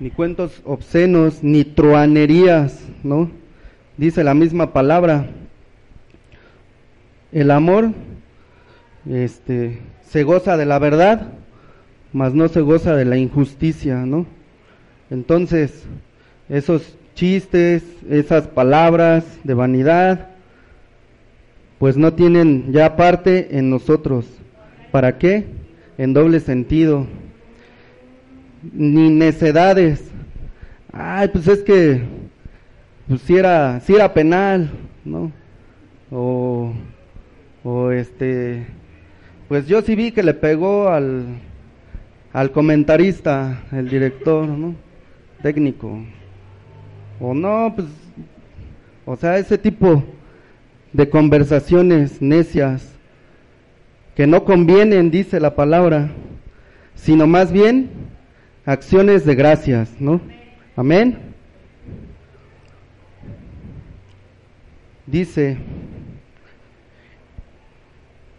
Ni 0.00 0.10
cuentos 0.10 0.62
obscenos, 0.64 1.44
ni 1.44 1.62
truanerías, 1.62 2.82
¿no? 3.02 3.30
Dice 3.98 4.24
la 4.24 4.32
misma 4.32 4.72
palabra. 4.72 5.26
El 7.32 7.50
amor, 7.50 7.90
este, 9.06 9.78
se 10.08 10.22
goza 10.22 10.56
de 10.56 10.64
la 10.64 10.78
verdad, 10.78 11.34
mas 12.14 12.32
no 12.32 12.48
se 12.48 12.62
goza 12.62 12.96
de 12.96 13.04
la 13.04 13.18
injusticia, 13.18 14.06
¿no? 14.06 14.24
Entonces, 15.10 15.84
esos 16.48 16.96
chistes, 17.14 17.82
esas 18.08 18.46
palabras 18.46 19.24
de 19.44 19.52
vanidad, 19.52 20.28
pues 21.78 21.98
no 21.98 22.14
tienen 22.14 22.72
ya 22.72 22.96
parte 22.96 23.58
en 23.58 23.68
nosotros. 23.68 24.24
¿Para 24.92 25.18
qué? 25.18 25.44
En 25.98 26.14
doble 26.14 26.40
sentido. 26.40 27.06
Ni 28.62 29.10
necedades. 29.10 30.10
Ay, 30.92 31.28
pues 31.28 31.46
es 31.48 31.62
que, 31.62 32.02
pues 33.08 33.20
si 33.22 33.36
era, 33.36 33.80
si 33.80 33.94
era 33.94 34.12
penal, 34.12 34.70
¿no? 35.04 35.32
O, 36.10 36.72
o 37.62 37.90
este, 37.90 38.66
pues 39.48 39.66
yo 39.66 39.82
sí 39.82 39.94
vi 39.94 40.10
que 40.10 40.22
le 40.22 40.34
pegó 40.34 40.88
al, 40.88 41.26
al 42.32 42.50
comentarista, 42.50 43.62
el 43.72 43.88
director, 43.88 44.46
¿no? 44.46 44.74
Técnico. 45.42 45.98
O 47.20 47.34
no, 47.34 47.72
pues, 47.74 47.88
o 49.06 49.16
sea, 49.16 49.38
ese 49.38 49.58
tipo 49.58 50.02
de 50.92 51.08
conversaciones 51.08 52.20
necias 52.20 52.92
que 54.16 54.26
no 54.26 54.44
convienen, 54.44 55.10
dice 55.10 55.40
la 55.40 55.54
palabra, 55.54 56.10
sino 56.94 57.26
más 57.26 57.52
bien 57.52 58.09
acciones 58.70 59.24
de 59.24 59.34
gracias, 59.34 59.90
¿no? 59.98 60.20
Amén. 60.76 61.18
Dice, 65.06 65.56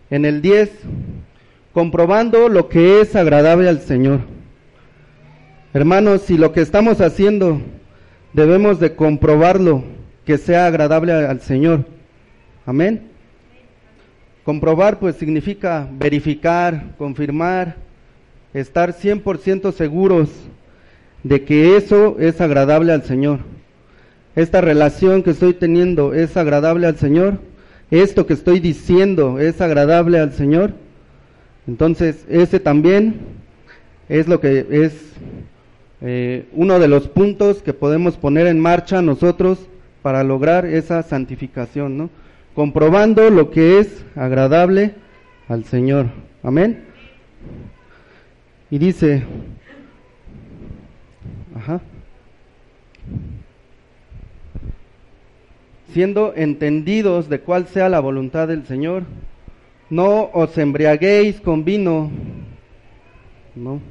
en 0.10 0.24
el 0.24 0.42
10, 0.42 0.72
comprobando 1.74 2.48
lo 2.48 2.70
que 2.70 3.02
es 3.02 3.14
agradable 3.18 3.68
al 3.68 3.82
Señor. 3.82 4.22
Hermanos, 5.74 6.22
si 6.22 6.38
lo 6.38 6.54
que 6.54 6.62
estamos 6.62 7.02
haciendo 7.02 7.62
debemos 8.32 8.80
de 8.80 8.96
comprobarlo 8.96 9.84
que 10.26 10.38
sea 10.38 10.66
agradable 10.66 11.12
al 11.12 11.42
Señor. 11.42 11.86
Amén. 12.66 13.10
Comprobar 14.46 14.98
pues 14.98 15.18
significa 15.18 15.90
verificar, 15.92 16.96
confirmar, 16.98 17.76
estar 18.54 18.94
100% 18.94 19.72
seguros 19.72 20.30
de 21.24 21.44
que 21.44 21.78
eso 21.78 22.18
es 22.20 22.42
agradable 22.42 22.94
al 22.94 23.04
Señor. 23.04 23.40
Esta 24.36 24.62
relación 24.62 25.24
que 25.24 25.32
estoy 25.32 25.54
teniendo 25.54 26.14
es 26.14 26.38
agradable 26.38 26.88
al 26.88 26.98
Señor 26.98 27.40
esto 27.92 28.26
que 28.26 28.34
estoy 28.34 28.62
diciendo 28.62 29.38
es 29.38 29.60
agradable 29.60 30.18
al 30.18 30.32
Señor, 30.32 30.72
entonces 31.68 32.26
ese 32.30 32.62
también 32.62 33.20
es 34.08 34.30
lo 34.30 34.40
que 34.40 34.66
es 34.70 34.94
eh, 36.00 36.46
uno 36.54 36.80
de 36.80 36.88
los 36.88 37.10
puntos 37.10 37.62
que 37.62 37.74
podemos 37.74 38.16
poner 38.16 38.48
en 38.48 38.62
marcha 38.62 39.02
nosotros 39.02 39.60
para 40.02 40.24
lograr 40.24 40.66
esa 40.66 41.04
santificación, 41.04 41.98
¿no? 41.98 42.10
Comprobando 42.56 43.30
lo 43.30 43.52
que 43.52 43.80
es 43.80 44.06
agradable 44.16 44.96
al 45.50 45.66
Señor. 45.66 46.08
Amén. 46.44 46.86
Y 48.72 48.80
dice, 48.80 49.24
siendo 55.94 56.34
entendidos 56.36 57.30
de 57.30 57.42
cuál 57.42 57.68
sea 57.68 57.90
la 57.90 58.00
voluntad 58.00 58.48
del 58.48 58.66
Señor. 58.66 59.04
No 59.90 60.30
os 60.34 60.58
embriaguéis 60.58 61.42
con 61.42 61.66
vino, 61.66 62.10
¿no? 63.56 63.82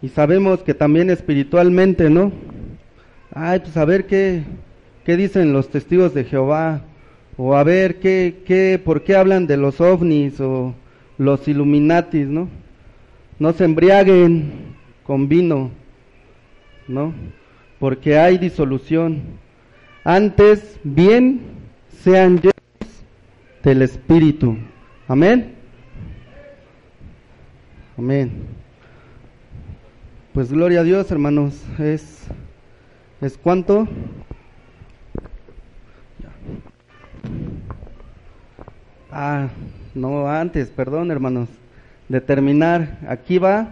Y 0.00 0.08
sabemos 0.08 0.62
que 0.62 0.72
también 0.72 1.10
espiritualmente, 1.10 2.08
¿no? 2.08 2.30
Ay, 3.34 3.58
pues 3.58 3.76
a 3.76 3.84
ver 3.84 4.06
qué, 4.06 4.44
qué 5.04 5.16
dicen 5.16 5.52
los 5.52 5.68
testigos 5.68 6.14
de 6.14 6.24
Jehová, 6.24 6.82
o 7.36 7.56
a 7.56 7.64
ver 7.64 7.98
qué, 7.98 8.42
qué, 8.46 8.80
por 8.82 9.02
qué 9.02 9.16
hablan 9.16 9.48
de 9.48 9.56
los 9.56 9.80
ovnis 9.80 10.40
o 10.40 10.74
los 11.18 11.48
illuminatis, 11.48 12.28
¿no? 12.28 12.48
No 13.38 13.52
se 13.52 13.64
embriaguen 13.64 14.76
con 15.04 15.28
vino, 15.28 15.70
¿no? 16.88 17.12
Porque 17.78 18.18
hay 18.18 18.38
disolución 18.38 19.22
antes 20.04 20.78
bien 20.84 21.40
sean 22.02 22.36
llenos 22.36 23.04
del 23.62 23.82
Espíritu. 23.82 24.56
Amén. 25.08 25.54
Amén. 27.98 28.30
Pues 30.32 30.52
gloria 30.52 30.80
a 30.80 30.84
Dios, 30.84 31.10
hermanos. 31.10 31.62
Es 31.78 32.26
es 33.20 33.38
cuánto? 33.38 33.88
Ah, 39.10 39.48
no 39.94 40.28
antes, 40.28 40.68
perdón, 40.68 41.10
hermanos. 41.10 41.48
De 42.08 42.20
terminar, 42.20 42.98
aquí 43.08 43.38
va 43.38 43.68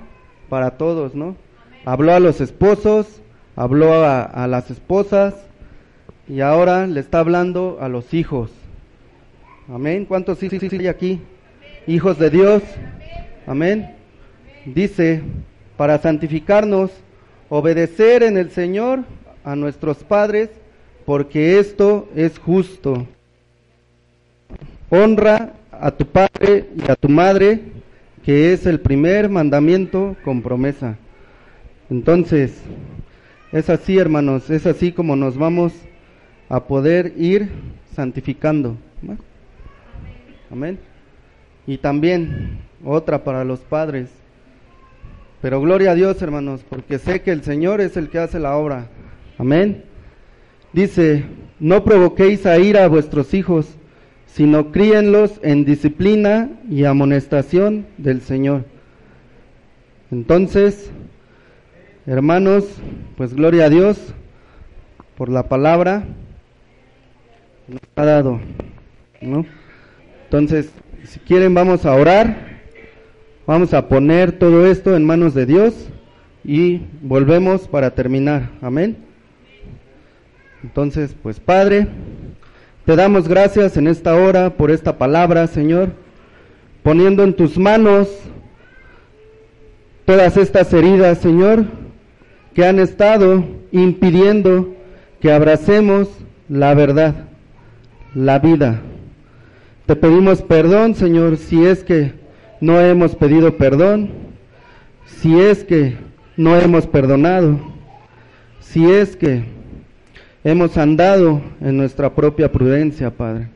para 0.48 0.72
todos, 0.72 1.14
¿no? 1.14 1.36
Habló 1.84 2.12
a 2.14 2.20
los 2.20 2.40
esposos, 2.40 3.20
habló 3.56 4.04
a, 4.04 4.46
las 4.48 4.70
esposas, 4.70 5.34
Y 6.28 6.40
ahora 6.40 6.86
le 6.86 7.00
está 7.00 7.18
hablando 7.18 7.78
a 7.80 7.88
los 7.88 8.14
hijos. 8.14 8.50
Amén. 9.68 10.06
¿Cuántos 10.06 10.42
hijos 10.42 10.62
hay 10.72 10.86
aquí? 10.86 11.20
Hijos 11.86 12.18
de 12.18 12.30
Dios. 12.30 12.62
Amén. 13.46 13.94
Dice, 14.64 15.22
para 15.76 15.98
santificarnos, 15.98 16.90
obedecer 17.50 18.22
en 18.22 18.38
el 18.38 18.50
Señor 18.50 19.00
a 19.44 19.54
nuestros 19.54 19.98
padres, 19.98 20.48
porque 21.04 21.58
esto 21.58 22.08
es 22.16 22.38
justo. 22.38 23.06
Honra 24.88 25.52
a 25.70 25.90
tu 25.90 26.06
padre 26.06 26.70
y 26.76 26.90
a 26.90 26.96
tu 26.96 27.08
madre, 27.08 27.60
que 28.24 28.52
es 28.52 28.66
el 28.66 28.80
primer 28.80 29.28
mandamiento 29.28 30.16
con 30.24 30.42
promesa. 30.42 30.96
Entonces, 31.90 32.58
es 33.52 33.68
así, 33.68 33.98
hermanos, 33.98 34.48
es 34.50 34.66
así 34.66 34.92
como 34.92 35.14
nos 35.14 35.36
vamos 35.36 35.72
a 36.48 36.64
poder 36.64 37.12
ir 37.16 37.48
santificando. 37.94 38.76
Amén. 40.50 40.78
Y 41.66 41.78
también 41.78 42.58
otra 42.84 43.24
para 43.24 43.44
los 43.44 43.60
padres. 43.60 44.08
Pero 45.42 45.60
gloria 45.60 45.90
a 45.90 45.94
Dios, 45.94 46.20
hermanos, 46.22 46.64
porque 46.68 46.98
sé 46.98 47.20
que 47.20 47.30
el 47.30 47.42
Señor 47.42 47.80
es 47.80 47.96
el 47.96 48.08
que 48.08 48.18
hace 48.18 48.38
la 48.40 48.56
obra. 48.56 48.88
Amén. 49.36 49.84
Dice, 50.72 51.24
no 51.60 51.84
provoquéis 51.84 52.46
a 52.46 52.58
ira 52.58 52.84
a 52.84 52.88
vuestros 52.88 53.34
hijos, 53.34 53.76
sino 54.34 54.72
críenlos 54.72 55.38
en 55.44 55.64
disciplina 55.64 56.50
y 56.68 56.84
amonestación 56.86 57.86
del 57.98 58.20
Señor. 58.20 58.64
Entonces, 60.10 60.90
hermanos, 62.04 62.64
pues 63.16 63.32
gloria 63.32 63.66
a 63.66 63.70
Dios 63.70 64.12
por 65.16 65.28
la 65.28 65.44
palabra 65.44 66.02
que 67.64 67.74
nos 67.74 67.82
ha 67.94 68.04
dado. 68.04 68.40
¿no? 69.20 69.46
Entonces, 70.24 70.68
si 71.04 71.20
quieren 71.20 71.54
vamos 71.54 71.86
a 71.86 71.94
orar, 71.94 72.36
vamos 73.46 73.72
a 73.72 73.86
poner 73.86 74.32
todo 74.32 74.66
esto 74.66 74.96
en 74.96 75.04
manos 75.04 75.34
de 75.34 75.46
Dios 75.46 75.88
y 76.42 76.82
volvemos 77.02 77.68
para 77.68 77.92
terminar. 77.92 78.50
Amén. 78.60 78.96
Entonces, 80.64 81.14
pues 81.22 81.38
Padre, 81.38 81.86
te 82.84 82.96
damos 82.96 83.28
gracias 83.28 83.76
en 83.78 83.86
esta 83.86 84.14
hora 84.14 84.50
por 84.50 84.70
esta 84.70 84.98
palabra, 84.98 85.46
Señor, 85.46 85.92
poniendo 86.82 87.22
en 87.24 87.32
tus 87.32 87.56
manos 87.56 88.08
todas 90.04 90.36
estas 90.36 90.70
heridas, 90.74 91.18
Señor, 91.18 91.64
que 92.52 92.66
han 92.66 92.78
estado 92.78 93.42
impidiendo 93.72 94.74
que 95.20 95.32
abracemos 95.32 96.10
la 96.50 96.74
verdad, 96.74 97.14
la 98.14 98.38
vida. 98.38 98.80
Te 99.86 99.96
pedimos 99.96 100.42
perdón, 100.42 100.94
Señor, 100.94 101.38
si 101.38 101.64
es 101.64 101.82
que 101.84 102.12
no 102.60 102.80
hemos 102.80 103.16
pedido 103.16 103.56
perdón, 103.56 104.10
si 105.06 105.40
es 105.40 105.64
que 105.64 105.96
no 106.36 106.54
hemos 106.56 106.86
perdonado, 106.86 107.58
si 108.60 108.90
es 108.90 109.16
que 109.16 109.44
hemos 110.44 110.76
andado 110.76 111.40
en 111.60 111.76
nuestra 111.76 112.14
propia 112.14 112.52
prudencia, 112.52 113.10
Padre. 113.10 113.48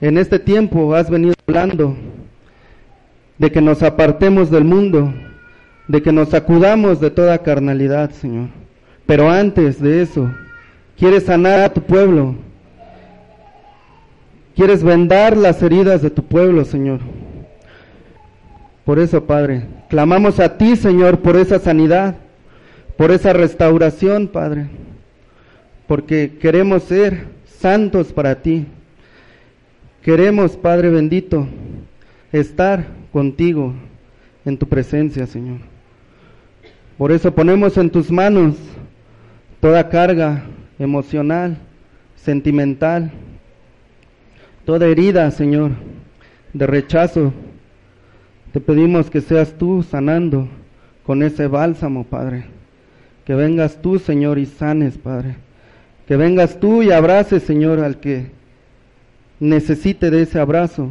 En 0.00 0.18
este 0.18 0.38
tiempo 0.38 0.94
has 0.94 1.08
venido 1.08 1.34
hablando 1.46 1.94
de 3.38 3.52
que 3.52 3.60
nos 3.60 3.82
apartemos 3.82 4.50
del 4.50 4.64
mundo, 4.64 5.12
de 5.86 6.02
que 6.02 6.10
nos 6.10 6.30
sacudamos 6.30 7.00
de 7.00 7.10
toda 7.10 7.38
carnalidad, 7.38 8.10
Señor. 8.10 8.48
Pero 9.06 9.30
antes 9.30 9.80
de 9.80 10.02
eso, 10.02 10.30
quieres 10.96 11.24
sanar 11.24 11.60
a 11.60 11.72
tu 11.72 11.82
pueblo, 11.82 12.34
Quieres 14.60 14.82
vendar 14.82 15.38
las 15.38 15.62
heridas 15.62 16.02
de 16.02 16.10
tu 16.10 16.22
pueblo, 16.22 16.66
Señor. 16.66 17.00
Por 18.84 18.98
eso, 18.98 19.24
Padre, 19.24 19.62
clamamos 19.88 20.38
a 20.38 20.58
ti, 20.58 20.76
Señor, 20.76 21.20
por 21.20 21.36
esa 21.36 21.58
sanidad, 21.58 22.16
por 22.98 23.10
esa 23.10 23.32
restauración, 23.32 24.28
Padre. 24.28 24.66
Porque 25.90 26.36
queremos 26.40 26.84
ser 26.84 27.24
santos 27.46 28.12
para 28.12 28.40
ti. 28.42 28.64
Queremos, 30.04 30.56
Padre 30.56 30.88
bendito, 30.88 31.48
estar 32.30 32.86
contigo 33.12 33.74
en 34.44 34.56
tu 34.56 34.68
presencia, 34.68 35.26
Señor. 35.26 35.58
Por 36.96 37.10
eso 37.10 37.34
ponemos 37.34 37.76
en 37.76 37.90
tus 37.90 38.08
manos 38.08 38.54
toda 39.58 39.88
carga 39.88 40.44
emocional, 40.78 41.58
sentimental, 42.14 43.10
toda 44.64 44.86
herida, 44.86 45.28
Señor, 45.32 45.72
de 46.52 46.68
rechazo. 46.68 47.32
Te 48.52 48.60
pedimos 48.60 49.10
que 49.10 49.20
seas 49.20 49.54
tú 49.58 49.82
sanando 49.82 50.46
con 51.04 51.24
ese 51.24 51.48
bálsamo, 51.48 52.04
Padre. 52.04 52.44
Que 53.24 53.34
vengas 53.34 53.82
tú, 53.82 53.98
Señor, 53.98 54.38
y 54.38 54.46
sanes, 54.46 54.96
Padre. 54.96 55.49
Que 56.10 56.16
vengas 56.16 56.58
tú 56.58 56.82
y 56.82 56.90
abraces, 56.90 57.44
Señor, 57.44 57.78
al 57.78 58.00
que 58.00 58.26
necesite 59.38 60.10
de 60.10 60.22
ese 60.22 60.40
abrazo, 60.40 60.90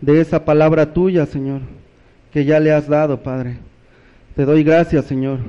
de 0.00 0.22
esa 0.22 0.46
palabra 0.46 0.94
tuya, 0.94 1.26
Señor, 1.26 1.60
que 2.32 2.46
ya 2.46 2.58
le 2.58 2.72
has 2.72 2.88
dado, 2.88 3.22
Padre. 3.22 3.58
Te 4.34 4.46
doy 4.46 4.64
gracias, 4.64 5.04
Señor. 5.04 5.40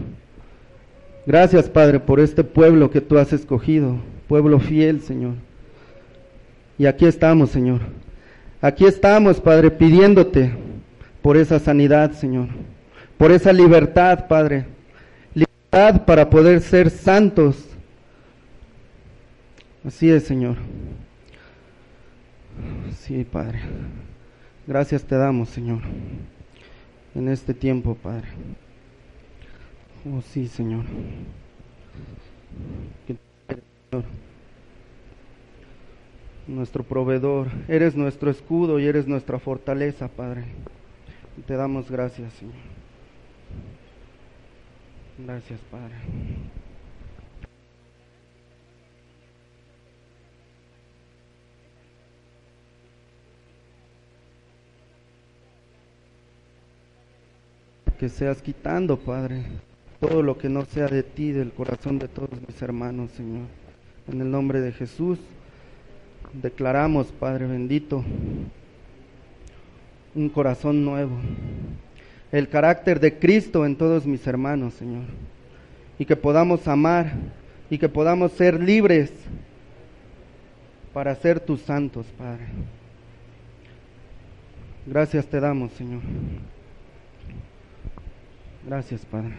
Gracias, 1.25 1.69
Padre, 1.69 2.01
por 2.01 2.19
este 2.19 2.43
pueblo 2.43 2.91
que 2.91 2.99
tú 2.99 3.17
has 3.17 3.31
escogido, 3.31 3.95
pueblo 4.27 4.59
fiel, 4.59 4.99
Señor 4.99 5.35
y 6.79 6.85
aquí 6.85 7.05
estamos, 7.05 7.51
Señor. 7.51 7.81
Aquí 8.61 8.85
estamos, 8.85 9.41
Padre, 9.41 9.69
pidiéndote 9.69 10.53
por 11.21 11.35
esa 11.35 11.59
sanidad, 11.59 12.13
Señor. 12.13 12.47
Por 13.17 13.33
esa 13.33 13.51
libertad, 13.51 14.27
Padre. 14.27 14.65
Libertad 15.33 16.05
para 16.05 16.29
poder 16.29 16.61
ser 16.61 16.89
santos. 16.89 17.68
Así 19.85 20.09
es, 20.09 20.23
Señor. 20.23 20.57
Sí, 22.97 23.23
Padre. 23.23 23.59
Gracias 24.67 25.03
te 25.03 25.15
damos, 25.15 25.49
Señor. 25.49 25.79
En 27.15 27.29
este 27.29 27.53
tiempo, 27.53 27.95
Padre. 27.95 28.27
Oh, 30.05 30.21
sí, 30.21 30.47
Señor. 30.47 30.83
Nuestro 36.47 36.83
proveedor, 36.83 37.47
eres 37.67 37.95
nuestro 37.95 38.31
escudo 38.31 38.79
y 38.79 38.85
eres 38.87 39.07
nuestra 39.07 39.39
fortaleza, 39.39 40.07
Padre. 40.07 40.45
Te 41.47 41.53
damos 41.53 41.89
gracias, 41.89 42.33
Señor. 42.33 42.55
Gracias, 45.19 45.59
Padre. 45.71 45.95
Que 57.99 58.07
seas 58.07 58.41
quitando, 58.41 58.97
Padre, 58.97 59.43
todo 59.99 60.23
lo 60.23 60.37
que 60.37 60.47
no 60.47 60.63
sea 60.63 60.87
de 60.87 61.03
ti, 61.03 61.33
del 61.33 61.51
corazón 61.51 61.99
de 61.99 62.07
todos 62.07 62.29
mis 62.47 62.61
hermanos, 62.61 63.11
Señor. 63.11 63.45
En 64.07 64.21
el 64.21 64.31
nombre 64.31 64.61
de 64.61 64.71
Jesús 64.71 65.19
declaramos, 66.33 67.07
Padre 67.07 67.45
bendito, 67.45 68.03
un 70.15 70.29
corazón 70.29 70.85
nuevo, 70.85 71.17
el 72.31 72.47
carácter 72.47 72.99
de 72.99 73.19
Cristo 73.19 73.65
en 73.65 73.75
todos 73.75 74.05
mis 74.05 74.25
hermanos, 74.25 74.75
Señor, 74.75 75.03
y 75.97 76.05
que 76.05 76.15
podamos 76.15 76.67
amar 76.67 77.11
y 77.69 77.77
que 77.77 77.89
podamos 77.89 78.31
ser 78.31 78.63
libres 78.63 79.11
para 80.93 81.13
ser 81.15 81.39
tus 81.39 81.61
santos, 81.61 82.05
Padre. 82.17 82.45
Gracias 84.85 85.25
te 85.25 85.39
damos, 85.39 85.71
Señor. 85.73 86.01
Gracias, 88.65 89.05
Padre. 89.05 89.33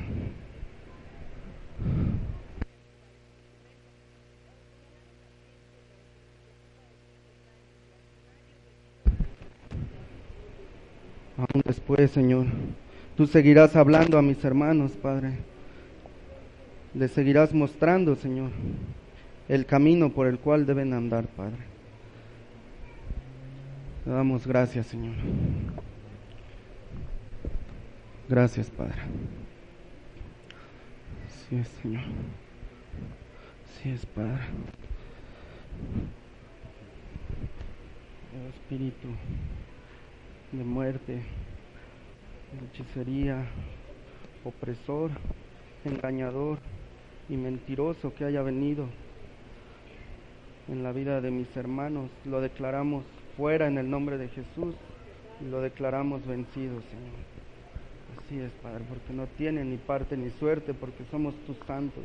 aún 11.41 11.62
después, 11.64 12.11
Señor. 12.11 12.47
Tú 13.16 13.27
seguirás 13.27 13.77
hablando 13.77 14.18
a 14.18 14.23
mis 14.23 14.43
hermanos, 14.45 14.93
Padre. 14.93 15.33
Les 16.95 17.11
seguirás 17.11 17.53
mostrando, 17.53 18.16
Señor, 18.16 18.51
el 19.49 19.66
camino 19.66 20.11
por 20.11 20.27
el 20.27 20.39
cual 20.39 20.66
deben 20.66 20.93
andar, 20.93 21.27
Padre. 21.27 21.71
Te 24.05 24.11
damos 24.11 24.47
gracias, 24.47 24.87
Señor. 24.87 25.14
Gracias, 28.31 28.70
Padre. 28.70 28.95
Sí, 31.26 31.64
Señor. 31.83 32.03
Así 33.64 33.91
es, 33.91 34.07
Padre. 34.07 34.39
El 38.33 38.47
espíritu 38.51 39.09
de 40.53 40.62
muerte, 40.62 41.14
de 41.14 42.66
hechicería, 42.68 43.47
opresor, 44.45 45.11
engañador 45.85 46.61
y 47.28 47.37
mentiroso 47.37 48.14
que 48.14 48.26
haya 48.26 48.43
venido 48.43 48.87
en 50.68 50.85
la 50.85 50.93
vida 50.93 51.20
de 51.20 51.33
mis 51.33 51.57
hermanos, 51.57 52.11
lo 52.24 52.41
declaramos 52.41 53.03
fuera 53.37 53.66
en 53.66 53.76
el 53.76 53.91
nombre 53.91 54.18
de 54.18 54.28
Jesús 54.28 54.76
y 55.41 55.51
lo 55.51 55.61
declaramos 55.62 56.24
vencido, 56.24 56.81
Señor. 56.83 57.30
Así 58.31 58.39
es, 58.39 58.53
Padre, 58.62 58.85
porque 58.89 59.12
no 59.12 59.26
tiene 59.37 59.64
ni 59.64 59.76
parte 59.76 60.16
ni 60.16 60.31
suerte, 60.39 60.72
porque 60.72 61.03
somos 61.11 61.35
tus 61.49 61.57
santos, 61.66 62.05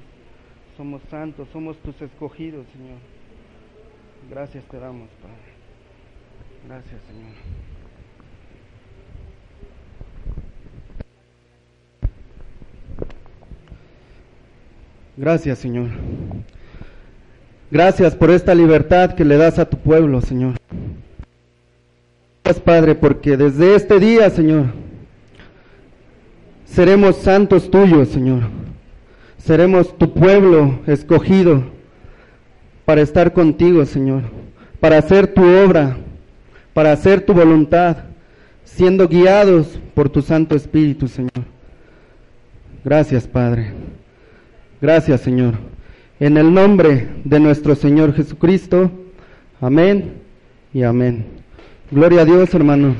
somos 0.75 0.99
santos, 1.11 1.47
somos 1.53 1.77
tus 1.83 2.01
escogidos, 2.01 2.65
Señor. 2.75 2.97
Gracias 4.31 4.63
te 4.63 4.79
damos, 4.79 5.07
Padre. 5.21 5.35
Gracias, 6.67 6.99
Señor. 7.07 7.31
Gracias, 15.15 15.59
Señor. 15.59 15.89
Gracias 17.69 18.15
por 18.15 18.31
esta 18.31 18.55
libertad 18.55 19.13
que 19.13 19.25
le 19.25 19.37
das 19.37 19.59
a 19.59 19.69
tu 19.69 19.77
pueblo, 19.77 20.21
Señor. 20.21 20.55
Gracias, 22.43 22.65
Padre, 22.65 22.95
porque 22.95 23.37
desde 23.37 23.75
este 23.75 23.99
día, 23.99 24.31
Señor, 24.31 24.84
seremos 26.65 27.17
santos 27.17 27.69
tuyos, 27.69 28.09
Señor. 28.09 28.43
Seremos 29.37 29.97
tu 29.97 30.13
pueblo 30.13 30.79
escogido 30.87 31.63
para 32.83 33.01
estar 33.01 33.33
contigo, 33.33 33.85
Señor, 33.85 34.23
para 34.79 34.97
hacer 34.97 35.27
tu 35.27 35.43
obra, 35.43 35.97
para 36.73 36.91
hacer 36.91 37.21
tu 37.21 37.33
voluntad, 37.33 37.97
siendo 38.63 39.07
guiados 39.07 39.79
por 39.93 40.09
tu 40.09 40.21
Santo 40.21 40.55
Espíritu, 40.55 41.07
Señor. 41.07 41.31
Gracias, 42.83 43.27
Padre. 43.27 43.71
Gracias, 44.81 45.21
Señor. 45.21 45.53
En 46.19 46.37
el 46.37 46.53
nombre 46.53 47.07
de 47.23 47.39
nuestro 47.39 47.75
Señor 47.75 48.13
Jesucristo. 48.13 48.91
Amén 49.59 50.13
y 50.73 50.83
amén. 50.83 51.25
Gloria 51.91 52.21
a 52.21 52.25
Dios, 52.25 52.53
hermanos. 52.53 52.95